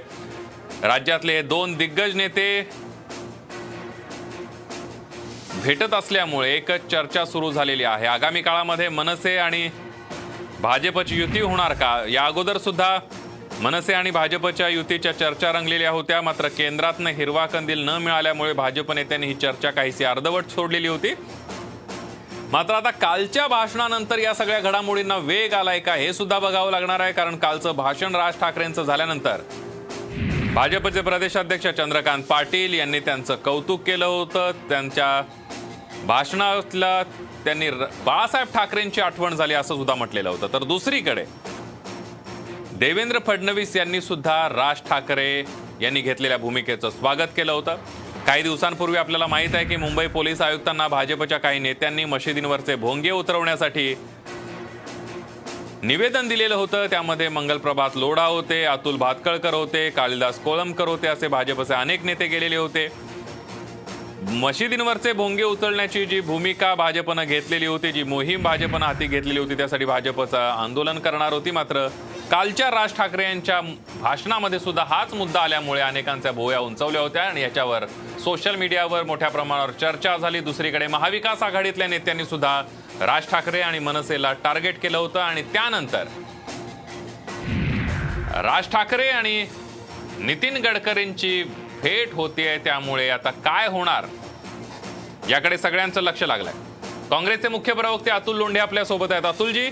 राज्यातले 0.82 1.40
दोन 1.42 1.74
दिग्गज 1.76 2.14
नेते 2.14 2.46
भेटत 5.62 5.94
असल्यामुळे 5.94 6.52
एकच 6.54 6.86
चर्चा 6.90 7.24
सुरू 7.24 7.50
झालेली 7.52 7.84
आहे. 7.84 8.06
आगामी 8.06 8.42
काळामध्ये 8.42 8.88
मनसे 8.88 9.36
आणि 9.36 9.68
भाजपची 10.60 11.16
युती 11.16 11.40
होणार 11.40 11.72
का? 11.72 12.04
या 12.08 12.24
अगोदर 12.26 12.58
सुद्धा 12.58 12.98
मनसे 13.60 13.94
आणि 13.94 14.10
भाजपच्या 14.10 14.68
युतीच्या 14.68 15.12
चर्चा 15.18 15.52
रंगलेल्या 15.52 15.90
होत्या. 15.90 16.20
मात्र 16.22 16.48
केंद्रातनं 16.48 17.10
हिरवा 17.10 17.46
कंदील 17.46 17.78
न 17.78 17.88
मिळाल्यामुळे 17.88 18.52
भाजप 18.52 18.92
नेत्यांनी 18.92 19.26
ही 19.26 19.34
चर्चा 19.34 19.70
काहीशी 19.70 20.04
अर्धवट 20.04 20.48
सोडलेली 20.48 20.88
होती. 20.88 21.14
मात्र 22.52 22.74
आता 22.74 22.90
कालच्या 22.90 23.46
भाषणानंतर 23.48 24.18
या 24.18 24.34
सगळ्या 24.34 24.60
घडामोडींना 24.60 25.16
वेग 25.16 25.54
आलाय 25.54 25.78
का 25.80 25.94
हे 25.94 26.12
सुद्धा 26.12 26.38
बघावं 26.38 26.70
लागणार 26.70 27.00
आहे 27.00 27.12
कारण 27.12 27.36
कालचं 27.36 27.76
भाषण 27.76 28.14
राज 28.14 28.38
ठाकरेंचं 28.40 28.82
झाल्यानंतर. 28.82 29.40
भाजपचे 30.56 31.00
प्रदेशाध्यक्ष 31.00 31.66
चंद्रकांत 31.76 32.22
पाटील 32.24 32.74
यांनी 32.74 32.98
त्यांचं 33.00 33.36
कौतुक 33.44 33.82
केलं 33.86 34.04
होतं. 34.04 34.50
त्यांच्या 34.68 35.08
भाषणातल्या 36.06 37.02
त्यांनी 37.44 37.68
बाळासाहेब 38.04 38.48
ठाकरेंची 38.54 39.00
आठवण 39.00 39.34
झाली 39.36 39.54
असं 39.54 39.76
सुद्धा 39.76 39.94
म्हटलेलं 39.94 40.28
होतं. 40.28 40.52
तर 40.52 40.64
दुसरीकडे 40.64 41.24
देवेंद्र 42.80 43.18
फडणवीस 43.26 43.76
यांनी 43.76 44.00
सुद्धा 44.00 44.38
राज 44.48 44.80
ठाकरे 44.88 45.44
यांनी 45.80 46.00
घेतलेल्या 46.00 46.38
भूमिकेचं 46.38 46.90
स्वागत 46.90 47.36
केलं 47.36 47.52
होतं. 47.52 47.76
काही 48.26 48.42
दिवसांपूर्वी 48.42 48.96
आपल्याला 48.96 49.26
माहीत 49.26 49.54
आहे 49.54 49.64
की 49.64 49.76
मुंबई 49.76 50.06
पोलीस 50.06 50.40
आयुक्तांना 50.42 50.88
भाजपच्या 50.88 51.38
काही 51.38 51.58
नेत्यांनी 51.58 52.04
मशिदींवरचे 52.04 52.76
भोंगे 52.76 53.10
उतरवण्यासाठी 53.10 53.94
निवेदन 55.82 56.28
दिलेलं 56.28 56.54
होतं. 56.54 56.86
त्यामध्ये 56.86 57.28
मंगलप्रभात 57.28 57.96
लोढा 57.96 58.24
होते 58.24 58.62
अतुल 58.64 58.96
भातकळकर 58.96 59.54
होते 59.54 59.88
कालिदास 59.90 60.38
कोळंबकर 60.40 60.88
होते 60.88 61.06
असे 61.06 61.28
भाजपचे 61.28 61.74
अनेक 61.74 62.04
नेते 62.04 62.26
गेलेले 62.26 62.56
होते. 62.56 62.88
मशिदींवरचे 64.28 65.12
भोंगे 65.12 65.42
उचलण्याची 65.42 66.04
जी 66.06 66.20
भूमिका 66.20 66.74
भाजपनं 66.74 67.24
घेतलेली 67.24 67.66
होती 67.66 67.90
जी 67.92 68.02
मोहीम 68.02 68.42
भाजपनं 68.42 68.84
हाती 68.86 69.06
घेतलेली 69.06 69.38
होती 69.38 69.56
त्यासाठी 69.56 69.84
भाजपचं 69.84 70.38
आंदोलन 70.38 70.98
करणार 70.98 71.32
होती. 71.32 71.50
मात्र 71.50 71.86
कालच्या 72.30 72.70
राज 72.70 72.94
ठाकरे 72.96 73.24
यांच्या 73.24 73.60
भाषणामध्ये 74.00 74.58
सुद्धा 74.60 74.84
हाच 74.88 75.12
मुद्दा 75.14 75.40
आल्यामुळे 75.40 75.80
अनेकांच्या 75.80 76.32
भोया 76.32 76.58
उंचवल्या 76.58 77.00
होत्या 77.00 77.22
आणि 77.22 77.42
याच्यावर 77.42 77.84
सोशल 78.24 78.56
मीडियावर 78.56 79.02
मोठ्या 79.02 79.28
प्रमाणावर 79.30 79.70
चर्चा 79.80 80.16
झाली. 80.16 80.40
दुसरीकडे 80.40 80.86
महाविकास 80.86 81.42
आघाडीतल्या 81.42 81.86
नेत्यांनी 81.88 82.24
सुद्धा 82.24 82.60
राज 83.00 83.28
ठाकरे 83.30 83.60
आणि 83.60 83.78
मनसेला 83.78 84.32
टार्गेट 84.44 84.80
केलं 84.82 84.98
होतं 84.98 85.20
आणि 85.20 85.42
त्यानंतर 85.52 86.08
राज 88.42 88.70
ठाकरे 88.72 89.08
आणि 89.08 89.44
नितीन 90.18 90.56
गडकरींची 90.56 91.42
भेट 91.86 92.14
होतीये 92.14 92.56
त्यामुळे 92.58 93.08
आता 93.10 93.30
काय 93.30 93.66
होणार? 93.70 94.04
याकडे 95.30 95.56
सगळ्यांचं 95.58 96.00
लक्ष 96.02 96.22
लागलंय. 96.22 96.52
काँग्रेसचे 97.10 97.48
मुख्य 97.48 97.72
प्रवक्ते 97.72 98.10
अतुल 98.10 98.36
लोंढे 98.36 98.58
आपल्यासोबत 98.60 99.12
आहेत. 99.12 99.26
अतुलजी 99.26 99.66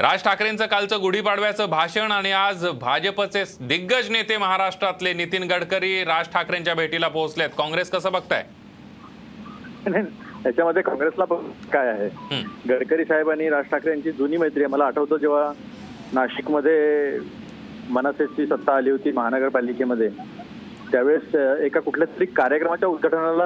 राज 0.00 0.22
ठाकरेंचं 0.24 0.66
कालचं 0.66 1.00
गुढीपाडव्याचं 1.00 1.70
भाषण 1.70 2.12
आणि 2.12 2.32
आज 2.32 2.66
भाजपचे 2.80 3.42
दिग्गज 3.60 4.10
नेते 4.10 4.36
महाराष्ट्रातले 4.36 5.12
नितीन 5.12 5.42
गडकरी 5.50 6.04
राज 6.04 6.28
ठाकरेंच्या 6.32 6.74
भेटीला 6.74 7.08
पोहोचलेत. 7.08 7.48
काँग्रेस 7.58 7.90
कसं 7.90 8.12
बघताय? 8.12 8.44
नाही, 9.86 10.04
याच्यामध्ये 10.46 10.82
काँग्रेसला 10.82 11.24
काय 11.72 11.88
आहे? 11.88 12.42
गडकरी 12.68 13.04
साहेब 13.04 13.30
आणि 13.30 13.48
राज 13.50 13.64
ठाकरे 13.70 13.90
यांची 13.90 14.12
जुनी 14.12 14.36
मैत्री 14.36 14.62
आहे. 14.62 14.72
मला 14.72 14.84
आठवतं 14.86 15.16
जेव्हा 15.16 15.52
नाशिकमध्ये 16.12 17.18
मनसेची 17.90 18.46
सत्ता 18.46 18.76
आली 18.76 18.90
होती 18.90 19.12
महानगरपालिकेमध्ये. 19.12 20.08
त्यावेळेस 20.94 21.34
एका 21.64 21.80
कुठल्या 21.80 22.06
तरी 22.16 22.26
कार्यक्रमाच्या 22.34 22.88
उद्घाटनाला 22.88 23.44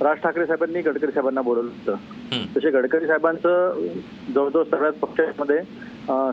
राज 0.00 0.18
ठाकरे 0.22 0.44
साहेबांनी 0.46 0.80
गडकरी 0.82 1.10
साहेबांना 1.12 1.40
बोलवलं 1.40 1.70
होतं. 1.70 1.96
तसे 2.56 2.70
गडकरी 2.70 3.06
साहेबांचं 3.06 3.80
जवळजवळ 4.34 4.64
सगळ्याच 4.64 4.94
पक्षामध्ये 4.98 5.58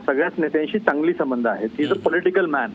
सगळ्याच 0.06 0.34
नेत्यांशी 0.38 0.80
चांगली 0.80 1.14
संबंध 1.14 1.48
आहेत. 1.48 1.80
Is 1.80 1.92
a 1.92 1.96
political 2.04 2.46
man 2.50 2.72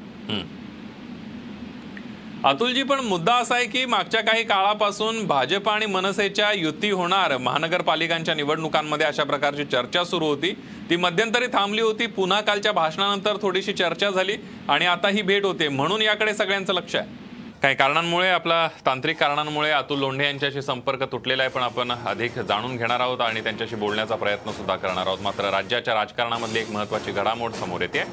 Atulji 2.45 2.83
पण 2.83 3.01
मुद्दा 3.05 3.35
असा 3.35 3.55
आहे 3.55 3.65
की 3.67 3.85
मागच्या 3.87 4.21
काही 4.25 4.45
काळापासून 4.45 5.27
भाजप 5.27 5.69
आणि 5.69 5.87
मनसेच्या 5.87 6.51
युती 6.53 6.91
होणार 6.91 7.37
महानगरपालिकांच्या 7.39 8.35
निवडणुकांमध्ये 8.35 9.07
अशा 9.07 9.25
प्रकारची 9.25 9.65
चर्चा 9.65 10.05
सुरू 10.05 10.27
होती. 10.27 10.53
ती 10.91 10.97
मध्यंतरी 10.97 11.47
थांबली 11.53 11.81
होती. 11.81 12.07
पुन्हा 12.09 12.41
कालच्या 12.41 12.73
भाषणानंतर 12.73 13.37
थोडीशी 13.43 13.73
चर्चा 13.73 14.11
झाली 14.11 14.37
आणि 14.69 14.87
आता 14.87 15.09
ही 15.09 15.23
भेट 15.23 15.45
होते. 15.45 15.69
म्हणून 15.71 16.03
याकडे 16.03 16.35
सगळ्यांचं 16.35 16.75
लक्ष 16.75 16.97
आहे. 16.97 17.19
काही 17.63 17.75
कारणांमुळे 17.75 18.29
आपला 18.31 18.69
तांत्रिक 18.87 19.19
कारणांमुळे 19.19 19.71
अतुल 19.71 19.99
लोंढे 19.99 20.25
यांच्याशी 20.25 20.61
संपर्क 20.63 21.03
तुटलेला 21.13 21.43
आहे 21.43 21.51
पण 21.51 21.63
आपण 21.63 21.93
अधिक 21.93 22.39
जाणून 22.39 22.77
घेणार 22.77 23.01
आहोत 23.01 23.21
आणि 23.21 23.41
त्यांच्याशी 23.41 23.77
बोलण्याचा 23.77 24.17
प्रयत्न 24.17 24.51
सुद्धा 24.51 24.77
करणार 24.77 25.07
आहोत. 25.07 25.19
मात्र 25.23 25.51
राज्याच्या 25.51 25.95
राजकारणामधली 25.95 26.59
एक 26.59 26.71
महत्वाची 26.71 27.13
घडामोड 27.13 27.53
समोर 27.53 27.81
येते. 27.81 28.05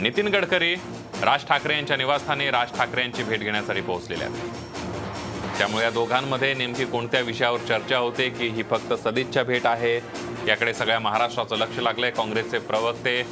नितीन 0.00 0.28
गडकरी 0.28 0.74
राज 1.22 1.44
ठाकरे 1.48 1.74
यांच्या 1.74 1.96
निवासस्थानी 1.96 2.50
राज 2.50 2.72
ठाकरे 2.76 3.00
यांची 3.00 3.22
भेट 3.22 3.40
घेण्यासाठी 3.40 3.80
पोहोचलेले 3.80 4.24
आहेत. 4.24 5.58
त्यामुळे 5.58 5.84
या 5.84 5.90
दोघांमध्ये 5.90 6.54
नेमकी 6.54 6.84
कोणत्या 6.84 7.20
विषयावर 7.20 7.60
चर्चा 7.68 7.98
होते 7.98 8.28
की 8.28 8.48
ही 8.48 8.62
फक्त 8.70 8.92
सदिच्छा 9.04 9.42
भेट 9.42 9.66
आहे? 9.66 9.94
याकडे 10.48 10.74
सगळ्या 10.74 10.98
महाराष्ट्राचं 11.00 11.56
लक्ष 11.56 11.78
लागलंय. 11.78 12.10
काँग्रेसचे 12.10 12.58
प्रवक्ते 12.58 13.22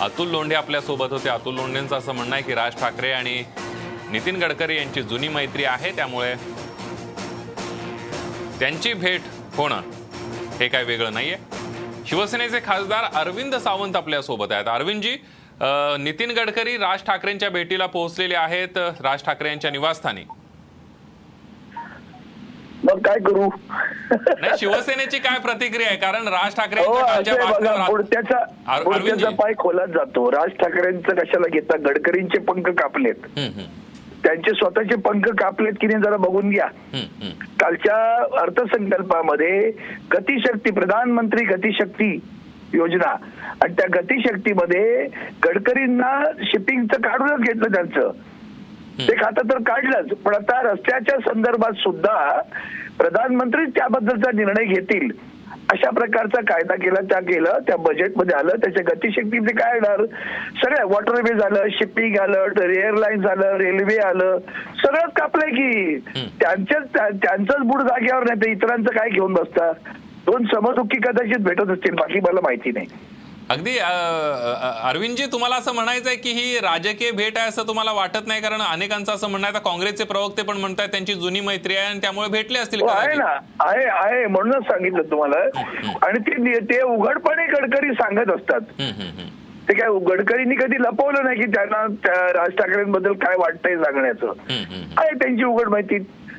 अतुल 0.00 0.28
लोंढे 0.28 0.54
आपल्यासोबत 0.54 1.12
होते. 1.12 1.28
अतुल 1.28 1.54
लोंढेंचं 1.54 1.96
असं 1.96 2.12
म्हणणं 2.12 2.34
आहे 2.34 2.44
की 2.44 2.54
राज 2.54 2.80
ठाकरे 2.80 3.12
आणि 3.12 3.42
नितीन 4.12 4.36
गडकरी 4.42 4.76
यांची 4.76 5.02
जुनी 5.02 5.28
मैत्री 5.28 5.64
आहे 5.64 5.90
त्यामुळे 5.96 6.34
त्यांची 8.60 8.92
भेट 8.94 9.20
होणं 9.56 9.80
हे 10.60 10.68
काय 10.68 10.84
वेगळं 10.84 11.12
नाहीये. 11.14 11.36
शिवसेनेचे 12.06 12.60
खासदार 12.64 13.04
अरविंद 13.20 13.54
सावंत 13.54 13.96
आपल्यासोबत 13.96 14.52
आहेत. 14.52 14.68
अरविंदजी 14.68 15.16
नितीन 16.02 16.30
गडकरी 16.36 16.76
राज 16.78 17.02
ठाकरेंच्या 17.06 17.48
भेटीला 17.50 17.86
पोहोचलेले 17.86 18.34
आहेत 18.34 18.78
राज 19.02 19.22
ठाकरे 19.24 19.48
यांच्या 19.48 19.70
निवासस्थानी. 19.70 20.24
मग 22.84 22.98
काय 23.04 23.18
करू? 23.26 23.48
नाही 24.12 24.58
शिवसेनेची 24.58 25.18
काय 25.18 25.38
प्रतिक्रिया 25.38 25.88
आहे? 25.88 25.96
कारण 25.98 26.28
राज 26.28 26.54
ठाकरे 26.56 26.80
हो 26.84 26.94
पुढच्याचा. 28.84 29.30
पाय 29.30 29.52
खोलात 29.58 29.88
जातो. 29.94 30.30
राज 30.32 30.50
ठाकरेंचं 30.60 31.14
कशाला 31.14 31.48
घेता? 31.52 31.76
गडकरींचे 31.88 32.38
पंख 32.48 32.70
कापलेत. 32.80 33.26
त्यांचे 34.24 34.50
स्वतःचे 34.50 34.96
पंख 34.96 35.28
कापलेत 35.38 35.72
की 35.80 35.86
नाही 35.86 36.02
जरा 36.02 36.16
बघून 36.16 36.50
घ्या. 36.50 36.66
कालच्या 37.60 37.96
अर्थसंकल्पामध्ये 38.40 39.70
गतिशक्ती 40.12 40.70
प्रधानमंत्री 40.70 41.44
गतिशक्ती 41.44 42.20
योजना 42.74 43.10
आणि 43.62 43.72
त्या 43.72 43.86
गतिशक्तीमध्ये 43.94 45.06
गडकरींना 45.44 46.22
शिपिंगचं 46.42 47.00
काढूनच 47.00 47.40
घेतलं 47.40 47.72
त्यांचं. 47.74 48.10
ते 48.98 49.14
खातं 49.16 49.50
तर 49.50 49.58
काढलंच 49.62 50.10
पण 50.18 50.34
आता 50.34 50.62
रस्त्याच्या 50.62 51.18
संदर्भात 51.18 51.72
सुद्धा 51.72 52.40
प्रधानमंत्री 52.98 53.64
त्याबद्दलचा 53.66 54.30
निर्णय 54.34 54.64
घेतील. 54.64 55.08
अशा 55.72 55.90
प्रकारचा 55.90 56.40
कायदा 56.40 56.74
केला 56.74 57.00
त्या 57.00 57.20
केलं 57.20 57.58
त्या 57.66 57.76
बजेटमध्ये 57.76 58.36
आलं 58.36 58.56
त्याच्या 58.56 58.82
गतिशक्तीचे 58.82 59.54
काय 59.54 59.72
येणार 59.74 60.04
सगळ्या 60.64 60.84
वॉटरवे 60.84 61.38
झालं 61.38 61.68
शिपिंग 61.70 62.18
आलं 62.18 62.70
एअरलाईन 62.70 63.22
झालं 63.22 63.56
रेल्वे 63.56 63.96
आलं 63.96 64.38
सगळंच 64.84 65.12
कापलंय 65.16 65.50
की. 65.50 65.96
त्यांच्याच 66.40 66.84
त्या- 66.84 67.10
त्यांचंच 67.10 67.66
बुड 67.66 67.82
जागेवर 67.82 68.24
नाही 68.24 68.40
तर 68.40 68.48
इतरांचं 68.48 68.98
काय 68.98 69.08
घेऊन 69.10 69.32
बसता 69.32 69.72
दोन 70.26 70.44
समदुःखी 70.44 70.98
कदाचित 70.98 71.44
भेटत 71.44 71.70
असतील 71.70 71.94
बाकी 71.94 72.20
मला 72.20 72.40
माहिती 72.42 72.70
नाही. 72.70 72.86
अगदी 73.50 73.76
अरविंदजी 73.78 75.24
तुम्हाला 75.32 75.56
असं 75.56 75.72
म्हणायचं 75.74 76.08
आहे 76.08 76.16
की 76.16 76.30
ही 76.30 76.58
राजकीय 76.58 77.10
भेट 77.10 77.38
आहे 77.38 77.48
असं 77.48 77.66
तुम्हाला 77.68 77.92
वाटत 77.92 78.26
नाही? 78.26 78.40
कारण 78.40 78.60
अनेकांचं 78.62 79.12
असं 79.12 79.28
म्हणणं 79.28 79.46
आहे 79.46 79.60
काँग्रेसचे 79.64 80.04
प्रवक्ते 80.04 80.42
पण 80.42 80.56
म्हणतात 80.56 80.88
त्यांची 80.88 81.14
जुनी 81.14 81.40
मैत्री 81.40 81.76
आहे 81.76 81.86
आणि 81.86 82.00
त्यामुळे 82.00 82.28
भेटले 82.28 82.58
असतील 82.58 82.82
हो, 82.82 82.88
आहे. 82.88 83.14
ना. 83.14 83.36
आहे 83.60 83.84
आहे 83.86 84.26
म्हणूनच 84.26 84.64
सांगितलं 84.64 85.10
तुम्हाला. 85.10 85.38
आणि 86.06 86.18
ते 86.20 86.58
ते 86.66 86.80
उघडपणे 86.84 87.46
गडकरी 87.46 87.92
सांगत 87.94 88.30
असतात. 88.30 88.60
ते 89.68 89.74
काय 89.74 89.88
गडकरींनी 90.08 90.54
कधी 90.54 90.80
लपवलं 90.80 91.24
नाही 91.24 91.40
की 91.40 91.50
त्यांना 91.52 91.86
त्या 92.04 92.14
राज 92.32 92.56
ठाकरेंबद्दल 92.58 93.12
काय 93.18 93.36
वाटतंय 93.36 93.76
सांगण्याचं. 93.76 94.32
आहे 94.98 95.14
त्यांची 95.14 95.44
उघड 95.44 95.68
माहिती 95.68 95.98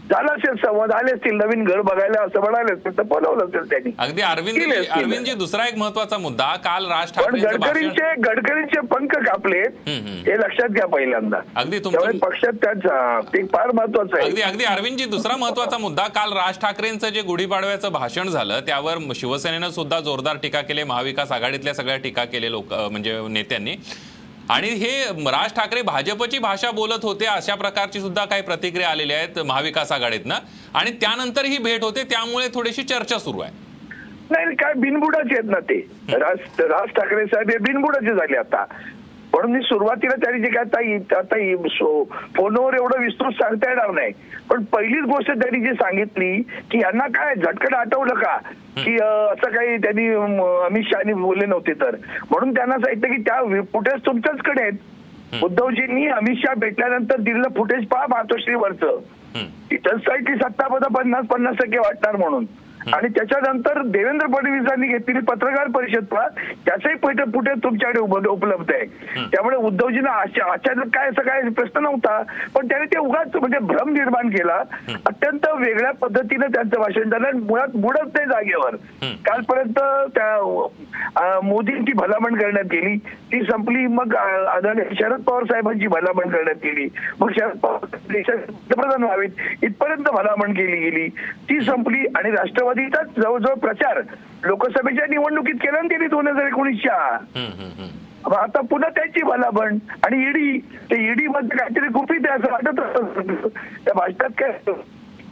झाला 0.09 0.33
असेल 0.33 0.55
संवाद 0.55 0.91
आले 0.91 1.11
असतील 1.11 1.35
नवीन 1.35 1.63
घर 1.63 1.81
बघायला 1.81 2.21
असं 2.21 2.39
म्हणाले 2.39 2.73
असतील 2.73 2.97
तर 2.97 3.01
बोलवलं 3.01 3.45
असेल 3.45 3.69
त्यांनी. 3.69 3.91
अगदी 3.97 4.21
अरविंद. 4.21 4.73
अरविंदजी 4.73 5.33
दुसरा 5.33 5.67
एक 5.67 5.77
महत्त्वाचा 5.77 6.17
मुद्दा 6.17 6.55
काल 6.55 6.85
राज 6.85 7.11
ठाकरे 7.11 7.39
गडकरींचे 7.39 8.13
गडकरींचे 8.21 8.79
पंख 8.79 9.15
हम्म. 9.17 10.21
हे 10.25 10.37
लक्षात 10.37 10.69
घ्या 10.69 10.87
पहिल्यांदा. 10.87 11.37
अगदी 11.55 11.79
तुमचं- 11.79 12.01
त्यामुळे 12.01 12.17
पक्षात 12.17 12.53
त्यांचा 12.53 13.19
ते 13.33 13.43
फार 13.43 13.71
महत्वाचं 13.71 14.21
अगदी 14.21 14.41
आहे. 14.41 14.51
अगदी 14.51 14.63
अरविंदजी 14.63 15.05
दुसरा 15.05 15.37
महत्त्वाचा 15.37 15.77
मुद्दा 15.77 16.03
काल 16.03 16.33
राज 16.33 16.57
ठाकरेंचं 16.59 17.09
जे 17.09 17.21
गुढीपाडव्याचं 17.21 17.91
भाषण 17.91 18.29
झालं 18.29 18.59
त्यावर 18.59 18.97
शिवसेनेनं 19.15 19.69
सुद्धा 19.69 19.99
जोरदार 19.99 20.35
टीका 20.35 20.61
केली 20.61 20.83
महाविकास 20.83 21.31
आघाडीतल्या 21.31 21.73
सगळ्या 21.73 21.97
टीका 21.97 22.25
केले 22.25 22.51
लोक 22.51 22.73
म्हणजे 22.73 23.19
नेत्यांनी. 23.27 23.75
आणि 24.49 24.67
हे 24.69 25.03
राज 25.31 25.53
ठाकरे 25.53 25.81
भाजपची 25.81 26.39
भाषा 26.39 26.71
बोलत 26.71 27.03
होते 27.03 27.25
अशा 27.25 27.55
प्रकारची 27.55 27.99
सुद्धा 28.01 28.25
काही 28.25 28.41
प्रतिक्रिया 28.41 28.89
आलेल्या 28.89 29.17
आहेत 29.17 29.39
महाविकास 29.39 29.91
आघाडीतनं. 29.91 30.35
आणि 30.73 30.91
त्यानंतर 30.91 31.45
ही 31.45 31.57
भेट 31.57 31.83
होते 31.83 32.03
त्यामुळे 32.03 32.47
थोडीशी 32.53 32.83
चर्चा 32.83 33.19
सुरू 33.19 33.39
आहे. 33.39 33.51
नाही 34.29 34.55
काय 34.55 34.73
बिनबुडाचे 34.73 35.33
आहेत 35.33 35.49
ना 35.51 35.59
ते. 35.59 35.79
राज 36.11 36.61
राज 36.61 36.89
ठाकरे 36.89 37.25
साहेब 37.25 37.49
हे 37.49 37.57
बिनबुडाचे 37.57 38.15
झाले 38.15 38.37
आता. 38.37 38.65
म्हणून 39.33 39.51
मी 39.51 39.59
सुरुवातीला 39.63 40.15
त्यांनी 40.15 40.41
जे 40.41 40.49
काय 40.49 40.93
आता 41.17 41.37
फोनवर 42.37 42.73
एवढं 42.73 43.01
विस्तृत 43.01 43.31
सांगता 43.31 43.69
येणार 43.69 43.91
नाही. 43.91 44.11
पण 44.49 44.63
पहिलीच 44.63 45.03
गोष्ट 45.03 45.31
त्यांनी 45.31 45.59
जी 45.59 45.73
सांगितली 45.73 46.41
की 46.71 46.79
यांना 46.79 47.07
काय 47.07 47.35
झटकन 47.35 47.73
आठवलं 47.73 48.13
का? 48.13 48.37
की 48.77 48.95
असं 48.95 49.49
काही 49.49 49.77
त्यांनी 49.77 50.07
अमित 50.09 50.83
शहानी 50.83 51.13
बोलले 51.13 51.45
नव्हते 51.45 51.73
तर. 51.73 51.95
म्हणून 52.31 52.53
त्यांना 52.53 52.77
सांगितलं 52.77 53.15
की 53.15 53.21
त्या 53.21 53.61
फुटेज 53.73 54.05
तुमच्याचकडे 54.05 54.61
आहेत. 54.61 55.43
उद्धवजींनी 55.43 56.07
अमित 56.07 56.35
शहा 56.35 56.53
भेटल्यानंतर 56.53 57.19
दिलेलं 57.19 57.49
फुटेज 57.57 57.87
पहा 57.87 58.05
मातोश्रीवरचं. 58.09 58.99
इतर 59.71 59.97
साईडची 59.97 60.35
सत्ता 60.35 60.67
पद 60.67 60.83
पन्नास 60.83 61.25
पन्नास 61.25 61.55
टक्के 61.55 61.77
वाटणार 61.77 62.15
म्हणून. 62.15 62.45
आणि 62.93 63.07
त्याच्यानंतर 63.07 63.81
देवेंद्र 63.85 64.27
फडणवीसांनी 64.27 64.87
घेतलेली 64.87 65.19
पत्रकार 65.19 65.67
परिषद 65.67 66.05
त्याचाही 66.65 66.95
पैठण 66.95 67.31
फुटेज 67.31 67.63
तुमच्याकडे 67.63 67.99
उप- 67.99 68.27
उपलब्ध 68.27 68.71
आहे. 68.73 68.85
त्यामुळे 69.31 69.57
उद्धवजींना 69.57 70.11
अचा- 70.11 70.53
अचानक 70.53 70.95
काय 70.95 71.09
असं 71.09 71.21
काय 71.21 71.41
प्रश्न 71.41 71.79
नव्हता 71.81 72.23
पण 72.55 72.67
त्याने 72.67 72.85
ते 72.85 72.99
उगाच 72.99 73.35
म्हणजे 73.35 73.59
भ्रम 73.59 73.89
निर्माण 73.89 74.29
केला. 74.29 74.63
अत्यंत 75.05 75.47
वेगळ्या 75.57 75.91
पद्धतीनं 75.91 76.47
त्यांचं 76.47 76.79
भाषण 76.79 77.09
झालं 77.09 77.27
आणि 77.27 77.39
मुळात 77.39 77.67
बुडत 77.75 78.05
नाही 78.05 78.25
जागेवर. 78.25 78.75
कालपर्यंत 79.27 79.79
त्या 80.15 81.39
मोदींची 81.43 81.93
भलामण 81.93 82.35
करण्यात 82.35 82.65
गेली. 82.65 82.97
ती 83.31 83.41
संपली 83.51 83.87
मग 83.87 84.15
आदरणीय 84.15 84.83
शरद 84.99 85.21
पवार 85.21 85.43
साहेबांची 85.43 85.87
भलामण 85.87 86.29
करण्यात 86.29 86.55
गेली. 86.63 86.87
मग 87.19 87.31
शरद 87.31 87.57
पवार 87.57 87.85
देशाचे 88.11 88.37
पंतप्रधान 88.37 89.03
व्हावेत 89.03 89.29
इथपर्यंत 89.63 90.03
भलामण 90.03 90.53
केली 90.53 90.77
गेली. 90.77 91.09
ती 91.49 91.61
संपली 91.61 92.05
आणि 92.15 92.31
राष्ट्रवादीचा 92.73 93.21
जवळजवळ 93.21 93.53
प्रचार 93.59 94.01
लोकसभेच्या 94.43 95.05
निवडणुकीत 95.09 95.55
केला 95.61 95.81
ना 95.81 95.87
त्यांनी 95.87 96.07
दोन 96.07 96.27
हजार 96.27 96.47
एकोणीसच्या. 96.47 96.95
आता 98.37 98.61
पुन्हा 98.69 98.89
त्यांची 98.89 99.23
भलाबण 99.25 99.77
आणि 100.05 100.21
ईडी 100.27 100.59
ते 100.91 100.95
ईडी 101.09 101.27
मध्ये 101.27 101.57
काहीतरी 101.57 101.87
गुपित 101.93 102.27
आहे 102.29 102.39
असं 102.39 102.51
वाटत. 102.51 102.79
त्या 103.85 103.93
भाषणात 103.95 104.41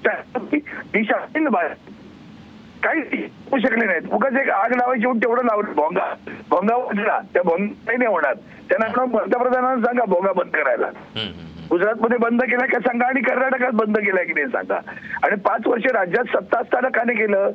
काय 0.05 0.59
दिशा. 0.93 1.17
काहीच 2.83 3.13
होऊ 3.49 3.59
शकले 3.59 3.85
नाहीत. 3.85 4.13
उगाच 4.13 4.35
एक 4.41 4.49
आग 4.49 4.71
लावायची 4.71 5.05
म्हणून 5.05 5.21
तेवढं 5.23 5.45
लावलं. 5.45 5.73
भोंगा 5.73 6.13
भोंगा 6.49 6.75
वाजला 6.75 7.19
त्या 7.33 7.41
भोंगा 7.43 7.73
काही 7.85 7.97
नाही 7.97 8.11
होणार. 8.11 8.33
त्यांना 8.69 8.87
पंतप्रधानांना 9.05 9.85
सांगा 9.85 10.05
भोंगा 10.05 10.31
बंद 10.33 10.51
करायला. 10.55 10.89
गुजरातमध्ये 11.71 12.17
बंद 12.17 12.41
केला 12.41 12.65
का 12.65 12.79
सांगा 12.79 13.05
आणि 13.07 13.21
कर्नाटकात 13.21 13.71
बंद 13.73 13.97
केलाय 13.97 14.25
की 14.25 14.33
नाही 14.33 14.47
सांगा? 14.47 14.79
आणि 15.23 15.35
पाच 15.35 15.67
वर्ष 15.67 15.85
राज्यात 15.93 16.25
सत्ता 16.35 16.59
असताना 16.59 16.89
का 16.89 17.03
नाही 17.03 17.17
केलं. 17.17 17.51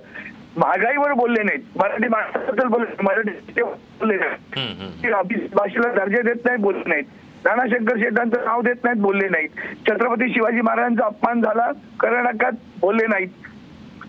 महागाईवर 0.57 1.13
बोलले 1.13 1.43
नाहीत. 1.43 1.65
मराठी 1.77 2.09
माणसाबद्दल 2.09 2.67
बोलले 2.67 3.03
मराठी 3.03 3.63
बोलले 3.63 4.17
नाहीत. 4.17 5.49
भाषेला 5.55 5.93
दर्जा 5.95 6.23
देत 6.23 6.45
नाही 6.45 6.57
बोलले 6.59 6.89
नाहीत. 6.89 7.05
नाना 7.45 7.67
शंकर 7.71 7.97
शेटांचं 7.99 8.45
नाव 8.45 8.61
देत 8.63 8.85
नाहीत 8.85 9.01
बोलले 9.03 9.29
नाहीत. 9.29 9.49
छत्रपती 9.89 10.33
शिवाजी 10.35 10.61
महाराजांचा 10.61 11.05
अपमान 11.07 11.43
झाला 11.43 11.71
कर्नाटकात 12.01 12.53
बोलले 12.81 13.07
नाहीत. 13.07 13.29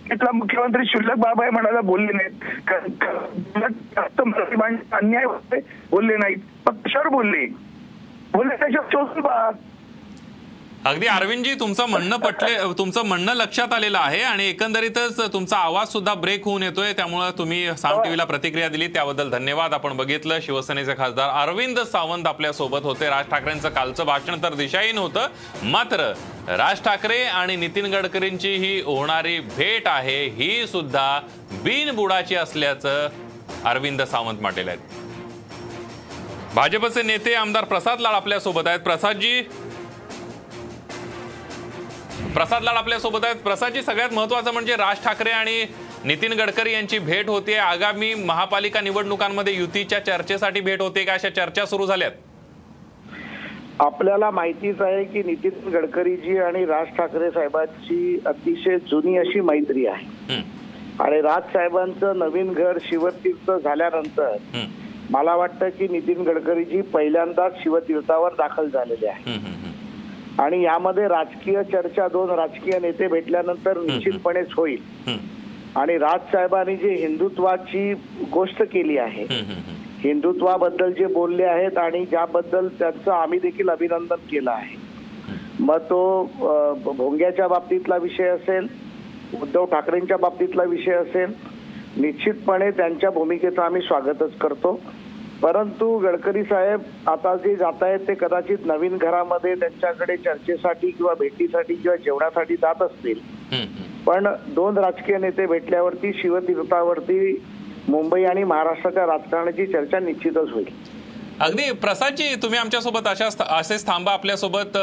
तिथला 0.09 0.31
मुख्यमंत्री 0.33 0.85
शुल्लक 0.85 1.17
बाबाई 1.17 1.49
म्हणाला 1.49 1.81
बोलले 1.81 2.13
नाहीत. 2.13 2.33
मराठी 4.25 4.75
अन्याय 4.91 5.23
होते 5.23 5.59
बोलले 5.91 6.17
नाहीत. 6.17 6.37
मग 6.67 6.75
कशावर 6.85 7.07
बोलले? 7.07 7.45
बोलले 8.33 8.55
त्याच्यावर 8.55 8.87
शोधून 8.91 9.21
पहा. 9.23 9.49
अगदी 10.87 11.07
अरविंदजी 11.07 11.53
तुमचं 11.53 11.85
म्हणणं 11.89 12.17
पटले 12.17 12.55
तुमचं 12.77 13.05
म्हणणं 13.05 13.33
लक्षात 13.33 13.73
आलेलं 13.73 13.97
आहे 13.97 14.21
आणि 14.23 14.45
एकंदरीतच 14.49 15.19
तुमचा 15.33 15.57
आवाज 15.57 15.87
सुद्धा 15.91 16.13
ब्रेक 16.13 16.45
होऊन 16.45 16.63
येतोय. 16.63 16.93
त्यामुळे 16.93 17.29
तुम्ही 17.37 17.75
साम 17.77 18.01
टीव्हीला 18.01 18.23
प्रतिक्रिया 18.25 18.67
दिली. 18.69 18.87
त्याबद्दल 18.87 19.29
धन्यवाद. 19.29 19.73
आपण 19.73 19.97
बघितलं 19.97 20.39
शिवसेनेचे 20.43 20.93
खासदार 20.97 21.29
अरविंद 21.41 21.79
सावंत 21.91 22.27
आपल्यासोबत 22.27 22.83
होते. 22.83 23.09
राज 23.09 23.25
ठाकरेंचं 23.31 23.69
कालचं 23.69 24.05
भाषण 24.05 24.43
तर 24.43 24.53
दिशाहीन 24.53 24.97
होतं. 24.97 25.27
मात्र 25.63 26.11
राज 26.57 26.81
ठाकरे 26.81 27.21
आणि 27.23 27.55
नितीन 27.55 27.93
गडकरींची 27.93 28.55
ही 28.55 28.79
होणारी 28.81 29.39
भेट 29.39 29.87
आहे. 29.87 30.23
ही 30.29 30.65
सुद्धा 30.67 31.19
बिनबुडाची 31.63 32.35
असल्याचं 32.35 33.07
अरविंद 33.65 34.01
सावंत 34.01 34.41
म्हटलेले 34.41 34.71
आहेत. 34.71 34.95
भाजपचे 36.55 37.01
नेते 37.01 37.33
आमदार 37.35 37.63
प्रसाद 37.65 37.99
लाड 37.99 38.13
आपल्यासोबत 38.13 38.67
आहेत. 38.67 38.79
प्रसादजी 38.79 39.41
प्रसाद 42.33 42.63
लाड 42.63 42.75
आपल्यासोबत 42.77 43.25
आहेत. 43.25 43.35
प्रसादजी 43.43 43.81
सगळ्यात 43.81 44.13
महत्वाचं 44.13 44.53
म्हणजे 44.53 44.75
राज 44.75 45.03
ठाकरे 45.03 45.31
आणि 45.31 45.65
नितीन 46.05 46.33
गडकरी 46.33 46.73
यांची 46.73 46.99
भेट 46.99 47.29
होते 47.29 47.55
आगामी 47.55 48.13
महापालिका 48.15 48.81
निवडणुकांमध्ये 48.81 49.53
युतीच्या 49.55 49.99
चर्चेसाठी 50.05 50.61
भेट 50.61 50.81
होते 50.81 51.03
का? 51.03 51.13
अशा 51.13 51.29
चर्चा 51.29 51.65
सुरू 51.65 51.85
झाल्यात. 51.85 52.11
आपल्याला 53.79 54.29
माहितीच 54.31 54.81
आहे 54.81 55.03
की 55.03 55.23
नितीन 55.23 55.69
गडकरीजी 55.73 56.37
आणि 56.37 56.65
राज 56.65 56.87
ठाकरे 56.97 57.29
साहेबांची 57.31 58.19
अतिशय 58.25 58.77
जुनी 58.91 59.17
अशी 59.17 59.41
मैत्री 59.41 59.85
आहे. 59.87 60.41
आणि 60.99 61.21
राज 61.21 61.51
साहेबांचं 61.53 62.17
नवीन 62.19 62.51
घर 62.53 62.77
शिवतीर्थ 62.81 63.51
झाल्यानंतर 63.53 64.35
मला 65.09 65.35
वाटतं 65.35 65.69
की 65.69 65.87
नितीन 65.87 66.21
गडकरीजी 66.21 66.81
पहिल्यांदाच 66.93 67.61
शिवतीर्थावर 67.63 68.33
दाखल 68.37 68.69
झालेले 68.69 69.07
आहे 69.07 69.35
आणि 70.39 70.61
यामध्ये 70.63 71.07
राजकीय 71.07 71.61
चर्चा 71.63 72.07
दोन 72.07 72.29
राजकीय 72.29 72.79
नेते 72.79 73.07
भेटल्यानंतर 73.07 73.77
निश्चितपणेच 73.77 74.53
होईल. 74.57 74.81
आणि 75.75 75.97
राज 75.97 76.31
साहेबांनी 76.31 76.75
जे 76.75 76.93
हिंदुत्वाची 76.95 77.93
गोष्ट 78.33 78.61
केली 78.63 78.97
आहे 78.97 79.25
हिंदुत्वाबद्दल 80.03 80.91
जे 80.91 81.05
बोलले 81.05 81.43
आहेत 81.43 81.77
आणि 81.77 82.03
ज्याबद्दल 82.05 82.67
त्यांचं 82.79 83.11
आम्ही 83.11 83.39
देखील 83.39 83.69
अभिनंदन 83.69 84.25
केलं 84.31 84.51
आहे. 84.51 84.75
मग 85.59 85.77
तो 85.79 86.23
भोंग्याच्या 86.85 87.47
बाबतीतला 87.47 87.97
विषय 87.97 88.27
असेल 88.27 88.67
उद्धव 89.41 89.65
ठाकरेंच्या 89.65 90.17
बाबतीतला 90.17 90.63
विषय 90.63 90.93
असेल 90.93 91.33
निश्चितपणे 91.97 92.69
त्यांच्या 92.71 93.09
भूमिकेचं 93.09 93.61
आम्ही 93.61 93.81
स्वागतच 93.81 94.37
करतो. 94.37 94.79
परंतु 95.41 95.97
गडकरी 95.97 96.43
साहेब 96.43 96.81
आता 97.07 97.35
जे 97.35 97.55
जात 97.55 97.83
आहेत 97.83 97.99
ते 97.99 98.13
कदाचित 98.13 98.65
नवीन 98.65 98.97
घरामध्ये 98.97 99.55
त्यांच्याकडे 99.55 100.17
चर्चेसाठी 100.17 100.91
किंवा 100.91 101.13
भेटीसाठी 101.13 101.75
किंवा 101.75 101.95
जेवणासाठी 101.95 102.55
जात 102.55 102.81
असतील. 102.81 103.19
पण 104.05 104.27
दोन 104.47 104.77
राजकीय 104.77 105.17
नेते 105.17 105.45
भेटल्यावरती 105.45 106.13
शिवतीर्थावरती 106.13 107.43
मुंबई 107.87 108.23
आणि 108.23 108.43
महाराष्ट्राच्या 108.43 109.05
राजकारणाची 109.05 109.65
चर्चा 109.65 109.99
निश्चितच 109.99 110.51
होईल. 110.51 110.96
अगदी 111.41 111.71
प्रसादजी 111.71 112.35
तुम्ही 112.41 112.59
आमच्यासोबत 112.59 113.07
अशा 113.07 113.25
असेच 113.55 113.85
थांबा 113.87 114.11
आपल्यासोबत 114.11 114.77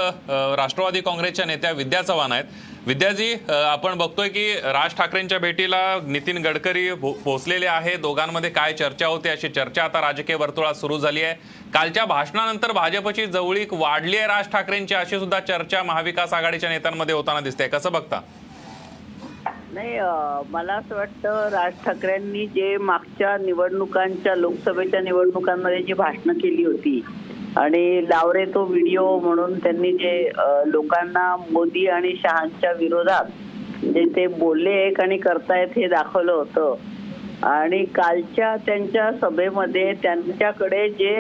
राष्ट्रवादी 0.59 1.01
काँग्रेसच्या 1.01 1.45
नेत्या 1.47 1.71
विद्या 1.73 2.03
चव्हाण 2.03 2.33
आहेत. 2.33 2.45
विद्याजी 2.87 3.33
आपण 3.49 3.97
बघतोय 3.99 4.29
की 4.29 4.53
राज 4.63 4.95
ठाकरेंच्या 4.97 5.39
भेटीला 5.39 5.81
नितीन 6.07 6.39
गडकरी 6.45 6.93
पोहोचलेले 6.95 7.67
आहे. 7.67 7.97
दोघांमध्ये 7.97 8.51
काय 8.51 8.73
चर्चा 8.73 9.07
होते 9.07 9.29
अशी 9.29 9.49
चर्चा 9.49 9.85
आता 9.85 10.01
राजकीय 10.01 10.37
वर्तुळात 10.37 10.75
सुरू 10.75 10.99
झाली 10.99 11.23
आहे. 11.23 11.35
कालच्या 11.75 12.05
भाषणानंतर 12.05 12.73
भाजपची 12.73 13.27
जवळीक 13.27 13.75
वाढली 13.75 14.17
आहे 14.17 14.27
राज 14.27 14.49
ठाकरेंची 14.53 14.95
अशी 14.95 15.19
सुद्धा 15.19 15.41
चर्चा 15.41 15.83
महाविकास 15.83 16.33
आघाडीच्या 16.33 16.71
नेत्यांमध्ये 16.71 17.15
होताना 17.15 17.41
दिसते. 17.41 17.69
कसं 17.69 17.93
बघता? 17.93 18.21
नाही 19.75 19.99
मला 20.51 20.75
असं 20.75 20.95
वाटतं 20.97 21.49
राज 21.53 21.73
ठाकरेंनी 21.85 22.47
जे 22.47 22.77
मागच्या 22.81 23.37
निवडणुकांच्या 23.39 24.35
लोकसभेच्या 24.37 25.01
निवडणुकांमध्ये 25.01 25.83
जी 25.83 25.93
भाषणं 25.93 26.39
केली 26.39 26.65
होती 26.65 27.01
आणि 27.57 28.09
लावरे 28.09 28.45
तो 28.55 28.65
व्हिडिओ 28.65 29.19
म्हणून 29.21 29.59
त्यांनी 29.59 29.93
जे 29.93 30.17
लोकांना 30.67 31.35
मोदी 31.51 31.87
आणि 31.89 32.15
शहांच्या 32.17 32.73
विरोधात 32.73 33.25
जे 33.85 34.05
ते 34.17 34.27
बोलले 34.29 34.73
एक 34.79 35.01
आणि 35.01 35.17
करतायत 35.19 35.77
हे 35.77 35.89
दाखवलं 35.89 36.33
होतं. 36.33 36.75
आणि 37.43 37.85
कालच्या 37.95 38.55
त्यांच्या 38.67 39.11
सभेमध्ये 39.13 39.93
त्यांच्याकडे 40.03 40.89
जे 40.91 41.15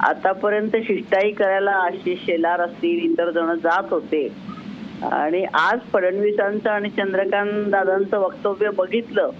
आतापर्यंत 0.00 0.76
शिष्टाई 0.84 1.30
करायला 1.30 1.70
आशिष 1.78 2.24
शेलार 2.26 2.60
असतील 2.60 3.04
इतर 3.04 3.30
जण 3.30 3.54
जात 3.54 3.90
होते 3.90 4.26
आणि 5.02 5.44
आज 5.54 5.78
फडणवीसांचं 5.92 6.70
आणि 6.70 6.88
चंद्रकांत 6.90 7.70
दादांचं 7.70 8.18
वक्तव्य 8.18 8.70
बघितलं 8.70 9.30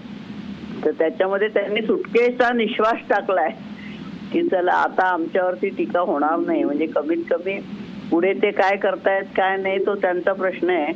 तर 0.85 0.91
त्याच्यामध्ये 0.91 1.47
त्यांनी 1.47 1.81
सुटकेचा 1.81 2.51
निश्वास 2.53 2.97
टाकलाय 3.09 3.49
की 4.31 4.43
चला 4.47 4.71
आता 4.71 5.05
आमच्यावरती 5.05 5.69
टीका 5.69 5.99
होणार 5.99 6.37
नाही. 6.39 6.63
म्हणजे 6.63 6.85
कमीत 6.85 7.23
कमी 7.31 7.59
पुढे 8.11 8.33
ते 8.33 8.51
काय 8.51 8.75
करतायत 8.77 9.25
काय 9.37 9.57
नाही 9.57 9.85
तो 9.85 9.95
त्यांचा 9.95 10.33
प्रश्न 10.33 10.69
आहे. 10.69 10.93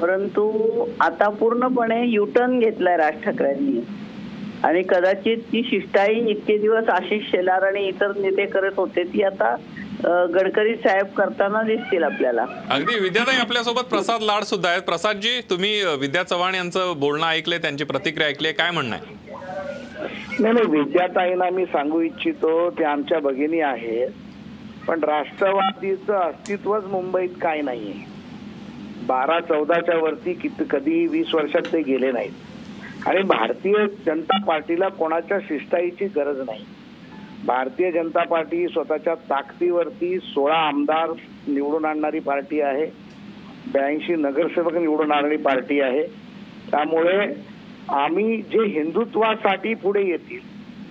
परंतु 0.00 0.50
आता 1.00 1.28
पूर्णपणे 1.28 2.04
युटर्न 2.06 2.58
घेतलाय 2.58 2.96
राज 2.96 3.22
ठाकरेंनी. 3.24 3.80
आणि 4.64 4.82
कदाचित 4.88 5.38
ती 5.52 5.62
शिष्टाई 5.70 6.20
इतके 6.30 6.56
दिवस 6.58 6.88
आशिष 6.90 7.30
शेलार 7.30 7.62
आणि 7.66 7.86
इतर 7.88 8.12
नेते 8.16 8.44
करत 8.50 8.76
होते 8.76 9.02
ती 9.12 9.22
आता 9.22 9.54
गडकरी 10.34 10.74
साहेब 10.76 11.06
करताना 11.16 11.62
दिसतील 11.62 12.02
आपल्याला. 12.04 12.44
अगदी 12.70 12.98
विद्याताई 13.00 13.36
आपल्यासोबत 13.40 13.88
प्रसाद 13.90 14.22
लाड 14.22 14.42
सुद्धा 14.44 14.68
आहेत. 14.68 14.82
प्रसादजी 14.82 15.40
तुम्ही 15.50 15.82
विद्या 16.00 16.22
चव्हाण 16.22 16.54
यांचं 16.54 16.92
बोलणं 17.00 17.26
ऐकले 17.26 17.58
त्यांची 17.58 17.84
प्रतिक्रिया 17.84 18.28
ऐकली 18.28 18.52
काय 18.52 18.70
म्हणणं 18.70 18.96
आहे? 18.96 19.22
नाही 20.40 20.54
नाही 20.54 20.66
विद्याताईंना 20.70 21.50
मी 21.50 21.64
सांगू 21.64 22.00
इच्छितो 22.02 22.70
ते 22.78 22.84
आमच्या 22.84 23.18
भगिनी 23.20 23.60
आहेत. 23.60 24.10
पण 24.86 25.04
राष्ट्रवादीचं 25.04 26.14
अस्तित्वच 26.14 26.84
मुंबईत 26.86 27.38
काय 27.42 27.60
नाहीये. 27.62 27.94
बारा 29.06 29.38
चौदाच्या 29.40 29.96
वरती 29.98 30.32
किती 30.32 30.64
कधी 30.70 31.06
वीस 31.06 31.34
वर्षात 31.34 31.72
ते 31.72 31.80
गेले 31.82 32.10
नाहीत. 32.12 32.32
आणि 33.06 33.22
भारतीय 33.22 33.74
जनता 34.06 34.44
पार्टीला 34.44 34.88
कोणाच्या 34.88 35.38
शिष्टाईची 35.38 36.04
गरज 36.06 36.38
नाही. 36.38 36.64
भारतीय 37.46 37.90
जनता 37.92 38.24
पार्टी 38.24 38.68
स्वतःच्या 38.68 39.14
ताकदीवरती 39.14 40.18
सोळा 40.18 40.56
आमदार 40.56 41.10
निवडून 41.48 41.84
आणणारी 41.84 42.18
पार्टी 42.18 42.60
आहे. 42.60 42.86
ब्याऐंशी 43.72 44.14
नगरसेवक 44.14 44.74
निवडून 44.74 45.12
आणणारी 45.12 45.36
पार्टी 45.36 45.80
आहे. 45.80 46.02
त्यामुळे 46.70 47.26
आम्ही 47.88 48.36
जे 48.42 48.64
हिंदुत्वासाठी 48.66 49.74
पुढे 49.74 50.02
येतील 50.06 50.40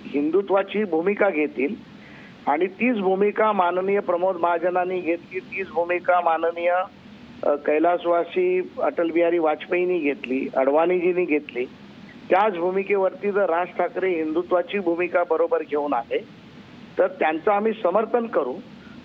हिंदुत्वाची 0.04 0.84
भूमिका 0.84 1.30
घेतील 1.30 1.74
आणि 2.46 2.66
तीच 2.66 2.98
भूमिका 2.98 3.52
माननीय 3.52 4.00
प्रमोद 4.00 4.36
महाजनांनी 4.36 5.00
घेतली 5.00 5.38
तीच 5.40 5.70
भूमिका 5.70 6.20
माननीय 6.20 6.72
कैलासवासी 7.66 8.70
अटल 8.82 9.10
बिहारी 9.10 9.38
वाजपेयींनी 9.38 9.98
घेतली 9.98 10.48
अडवाणीजींनी 10.56 11.24
घेतली. 11.24 11.64
त्याच 12.30 12.54
भूमिकेवरती 12.54 13.30
जर 13.30 13.50
राज 13.50 13.66
ठाकरे 13.66 14.08
हिंदुत्वाची 14.08 14.78
भूमिका 14.78 15.22
बरोबर 15.30 15.62
घेऊन 15.62 15.92
आले 15.92 16.18
तर 16.98 17.06
त्यांचं 17.06 17.50
आम्ही 17.52 17.72
समर्थन 17.72 18.26
करू. 18.26 18.54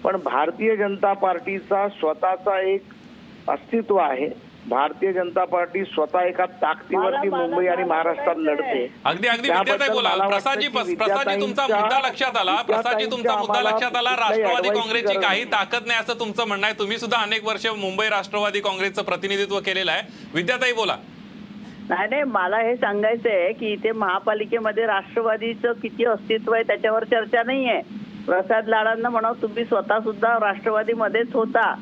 पण 0.03 0.17
भारतीय 0.23 0.75
जनता 0.75 1.13
पार्टीचा 1.13 1.87
स्वतःचा 1.89 2.59
एक 2.61 2.83
अस्तित्व 3.49 3.97
आहे. 3.97 4.27
भारतीय 4.67 5.11
जनता 5.13 5.45
पार्टी 5.45 5.83
स्वतः 5.83 6.21
एका 6.21 6.45
ताकदीवरती 6.45 7.29
मुंबई 7.29 7.67
आणि 7.67 7.83
महाराष्ट्रात 7.83 8.35
लढते. 8.37 8.87
अगदी 9.05 9.27
अगदी. 9.27 9.49
बोला. 9.89 10.27
प्रसादजी 10.27 10.67
प्रसादजी 10.67 11.41
तुमचा 11.41 11.63
मुद्दा 11.63 11.99
लक्षात 12.07 12.37
आला? 12.37 12.55
प्रसादजी 12.55 13.05
तुमचा 13.05 13.35
मुद्दा 13.35 13.61
लक्षात 13.61 13.95
आला? 13.95 14.15
राष्ट्रवादी 14.15 14.69
काँग्रेसची 14.69 15.19
काही 15.19 15.43
ताकद 15.43 15.87
नाही 15.87 15.99
असं 15.99 16.19
तुमचं 16.19 16.47
म्हणणं 16.47 16.67
आहे? 16.67 16.79
तुम्ही 16.79 16.97
सुद्धा 16.97 17.17
अनेक 17.17 17.45
वर्ष 17.45 17.65
मुंबई 17.67 18.09
राष्ट्रवादी 18.09 18.59
काँग्रेसचं 18.59 19.03
प्रतिनिधित्व 19.03 19.59
केलेलं 19.59 19.91
आहे. 19.91 20.01
विद्याताई 20.33 20.71
बोला. 20.71 20.97
नाही 21.89 22.07
नाही 22.09 22.23
मला 22.23 22.57
हे 22.57 22.75
सांगायचं 22.75 23.29
आहे 23.29 23.51
की 23.53 23.71
इथे 23.73 23.91
महापालिकेमध्ये 23.91 24.85
राष्ट्रवादीचं 24.85 25.71
किती 25.73 26.05
अस्तित्व 26.05 26.53
आहे 26.53 26.63
त्याच्यावर 26.63 27.03
चर्चा 27.03 27.43
नाही 27.43 27.67
आहे 27.69 27.81
प्रसाद 28.25 28.67
लाडांना 28.67 29.09
म्हणा 29.09 29.31
तुम्ही 29.41 29.63
स्वतः 29.65 29.99
सुद्धा 29.99 30.33
राष्ट्रवादीमध्येच 30.39 31.33
होता. 31.33 31.73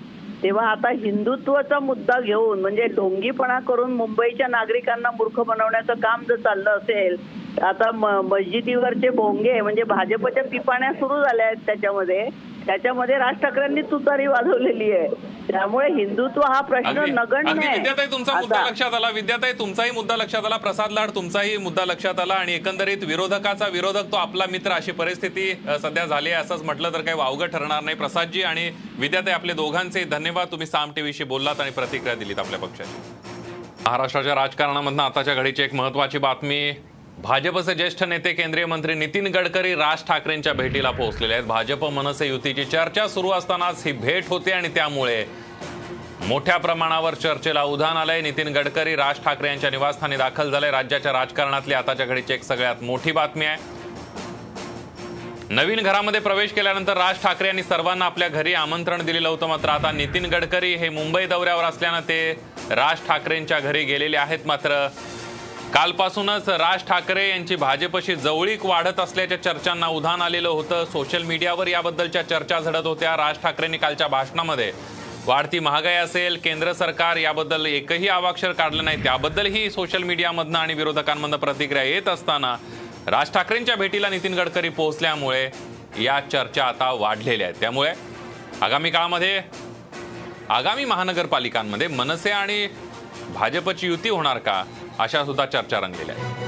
तेव्हा 0.43 0.65
आता 0.67 0.89
हिंदुत्वाचा 0.93 1.80
मुद्दा 1.80 2.20
घेऊन 2.20 2.60
म्हणजे 2.62 2.86
ढोंगीपणा 2.88 3.60
करून 3.60 3.93
मुंबईच्या 3.93 4.48
नागरिकांना 4.48 5.12
मूर्ख 5.12 5.39
बनवण्याचं 5.39 5.93
काम 5.93 6.24
जर 6.24 6.36
चाललं 6.36 6.70
असेल 6.70 7.15
आता 7.63 7.89
मस्जिदीवरचे 7.91 9.10
भोंगे 9.10 9.60
म्हणजे 9.62 9.84
भाजपच्या 9.84 10.43
पिपाण्या 10.52 10.91
सुरू 10.93 11.22
झाल्या 11.24 11.46
आहेत 11.46 11.65
त्याच्यामध्ये. 11.65 12.28
त्याच्यामध्ये 12.65 13.17
राज 13.17 13.36
ठाकरेंनी 13.41 13.82
तुतारी 13.91 14.26
वाजवलेली 14.28 14.91
आहे. 14.91 15.08
त्यामुळे 15.48 15.88
हिंदुत्व 15.93 16.41
हा 16.43 16.60
प्रश्न 16.62 17.04
नगण्य 17.10 17.70
विद्याताई 17.70 18.06
तुमचा 18.12 18.34
मुद्दा 18.39 18.63
लक्षात 18.70 18.93
आला. 18.93 19.10
विद्याताई 19.10 19.54
तुमचाही 19.60 19.91
मुद्दा 19.91 20.17
लक्षात 20.17 20.46
आला. 20.46 20.58
प्रसाद 20.58 20.91
लाड 20.91 21.10
तुमचाही 21.15 21.56
मुद्दा 21.58 21.86
लक्षात 21.86 22.20
आला. 22.20 22.34
आणि 22.34 22.54
एकंदरीत 22.56 23.04
विरोधकाचा 23.08 23.67
विरोधक 23.74 24.12
तो 24.12 24.17
आपला 24.17 24.46
मित्र. 24.52 24.72
अशी 24.72 24.91
परिस्थिती 24.91 25.52
सध्या 25.84 26.06
झाली 26.06 26.32
आहे 26.32 26.41
असंच 26.41 26.63
म्हटलं 26.63 26.93
तर 26.93 27.02
काही 27.02 27.17
वावगं 27.17 27.46
ठरणार 27.54 27.84
नाही. 27.84 27.98
प्रसादजी 27.98 28.43
आणि 28.43 28.70
विद्याताई 29.00 29.34
आपले 29.34 29.54
दोघांचे 29.54 30.04
धन्यवाद. 30.12 30.52
तुम्ही 30.52 30.67
साम 30.67 30.91
टीव्हीशी 30.96 31.24
बोललात 31.24 31.62
आणि 31.62 31.72
प्रतिक्रिया 31.72 32.15
दिलीत 32.15 32.39
आपल्या 32.39 32.60
पक्षाची. 32.60 33.02
महाराष्ट्राच्या 33.86 34.36
राजकारणामधनं 34.36 35.04
आताच्या 35.04 35.34
घडीची 35.34 35.63
एक 35.63 35.74
महत्वाची 35.76 36.17
बातमी 36.17 36.72
भाजपचे 37.21 37.73
ज्येष्ठ 37.75 38.03
नेते 38.03 38.32
केंद्रीय 38.34 38.65
मंत्री 38.65 38.93
नितीन 38.93 39.27
गडकरी 39.27 39.73
राज 39.75 40.03
ठाकरेंच्या 40.08 40.51
भेटीला 40.53 40.89
पोहोचलेले 40.91 41.34
आहेत. 41.34 41.45
भाजप 41.45 41.84
मनसे 41.86 42.27
युतीची 42.27 42.65
चर्चा 42.65 43.08
सुरू 43.08 43.30
असतानाच 43.32 43.82
ही 43.86 43.91
भेट 43.91 44.27
होते 44.30 44.51
आणि 44.51 44.67
त्यामुळे 44.75 45.23
मोठ्या 46.21 46.58
प्रमाणावर 46.58 47.13
चर्चेला 47.13 47.63
उधाण 47.63 47.97
आलंय. 47.97 48.21
नितीन 48.21 48.47
गडकरी 48.56 48.95
राज 48.95 49.23
ठाकरे 49.25 49.47
यांच्या 49.47 49.69
निवासस्थानी 49.69 50.17
दाखल 50.17 50.51
झाले. 50.51 50.71
राज्याच्या 50.71 51.13
राजकारणातली 51.13 51.73
आताच्या 51.73 52.06
घडीची 52.06 52.34
एक 52.34 52.43
सगळ्यात 52.43 52.84
मोठी 52.84 53.12
बातमी 53.12 53.45
आहे. 53.45 53.75
नवीन 55.49 55.80
घरामध्ये 55.80 56.21
प्रवेश 56.21 56.51
केल्यानंतर 56.53 56.97
राज 56.97 57.21
ठाकरे 57.23 57.47
यांनी 57.47 57.63
सर्वांना 57.63 58.06
आपल्या 58.06 58.27
घरी 58.27 58.53
आमंत्रण 58.53 59.06
दिलेलं 59.06 59.30
होतं. 59.30 59.47
मात्र 59.47 59.69
आता 59.69 59.91
नितीन 59.91 60.25
गडकरी 60.25 60.73
हे 60.75 60.89
मुंबई 60.89 61.25
दौऱ्यावर 61.25 61.63
असल्यानं 61.63 62.08
ते 62.10 62.32
राज 62.69 63.08
ठाकरेंच्या 63.08 63.60
घरी 63.60 63.84
गेलेले 63.84 64.17
आहेत. 64.17 64.39
मात्र 64.45 64.88
कालपासूनच 65.73 66.47
राज 66.49 66.84
ठाकरे 66.88 67.27
यांची 67.30 67.56
भाजपशी 67.56 68.15
जवळीक 68.15 68.65
वाढत 68.65 68.99
असल्याच्या 68.99 69.41
चर्चांना 69.43 69.88
उधाण 69.88 70.21
आलेलं 70.21 70.49
होतं. 70.49 70.86
सोशल 70.86 71.23
मीडियावर 71.23 71.67
याबद्दलच्या 71.67 72.21
चर्चा 72.30 72.60
झडत 72.60 72.86
होत्या. 72.86 73.15
राज 73.17 73.38
ठाकरेंनी 73.43 73.77
कालच्या 73.77 74.08
भाषणामध्ये 74.08 74.71
वाढती 75.25 75.60
महागाई 75.60 75.95
असेल 75.95 76.38
केंद्र 76.43 76.73
सरकार 76.73 77.17
याबद्दल 77.17 77.65
एकही 77.65 78.08
आवाक्षर 78.08 78.51
काढलं 78.51 78.86
नाही. 78.86 79.03
त्याबद्दलही 79.03 79.69
सोशल 79.71 80.03
मीडियामधनं 80.03 80.60
आणि 80.60 80.73
विरोधकांमधनं 80.73 81.38
प्रतिक्रिया 81.38 81.84
येत 81.84 82.08
असताना 82.08 82.56
राज 83.08 83.32
ठाकरेंच्या 83.34 83.75
भेटीला 83.75 84.10
नितीन 84.10 84.34
गडकरी 84.34 84.69
पोहोचल्यामुळे 84.69 85.49
या 85.99 86.19
चर्चा 86.32 86.65
आता 86.65 86.91
वाढलेल्या 86.91 87.47
आहेत. 87.47 87.60
त्यामुळे 87.60 87.93
आगामी 88.62 88.89
काळामध्ये 88.91 89.41
आगामी 90.49 90.86
महानगरपालिकांमध्ये 90.86 91.88
मनसे 91.88 92.32
आणि 92.32 92.67
भाजपची 93.30 93.88
युती 93.88 94.10
होणार 94.10 94.38
का? 94.38 94.63
अशा 94.99 95.25
सुद्धा 95.25 95.45
चर्चा 95.45 95.79
रंगलेल्या 95.79 96.15
आहेत. 96.15 96.47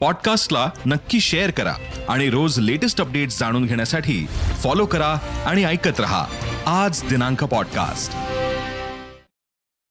पॉडकास्टला 0.00 0.70
नक्की 0.86 1.20
शेअर 1.20 1.50
करा 1.50 1.74
आणि 2.08 2.30
रोज 2.30 2.58
लेटेस्ट 2.58 3.00
अपडेट्स 3.00 3.38
जाणून 3.38 3.66
घेण्यासाठी 3.66 4.26
फॉलो 4.62 4.86
करा 4.86 5.18
आणि 5.46 5.64
ऐकत 5.64 6.00
रहा. 6.00 6.26
आज 6.66 7.02
दिनांक 7.08 7.44
पॉडकास्ट. 7.44 8.27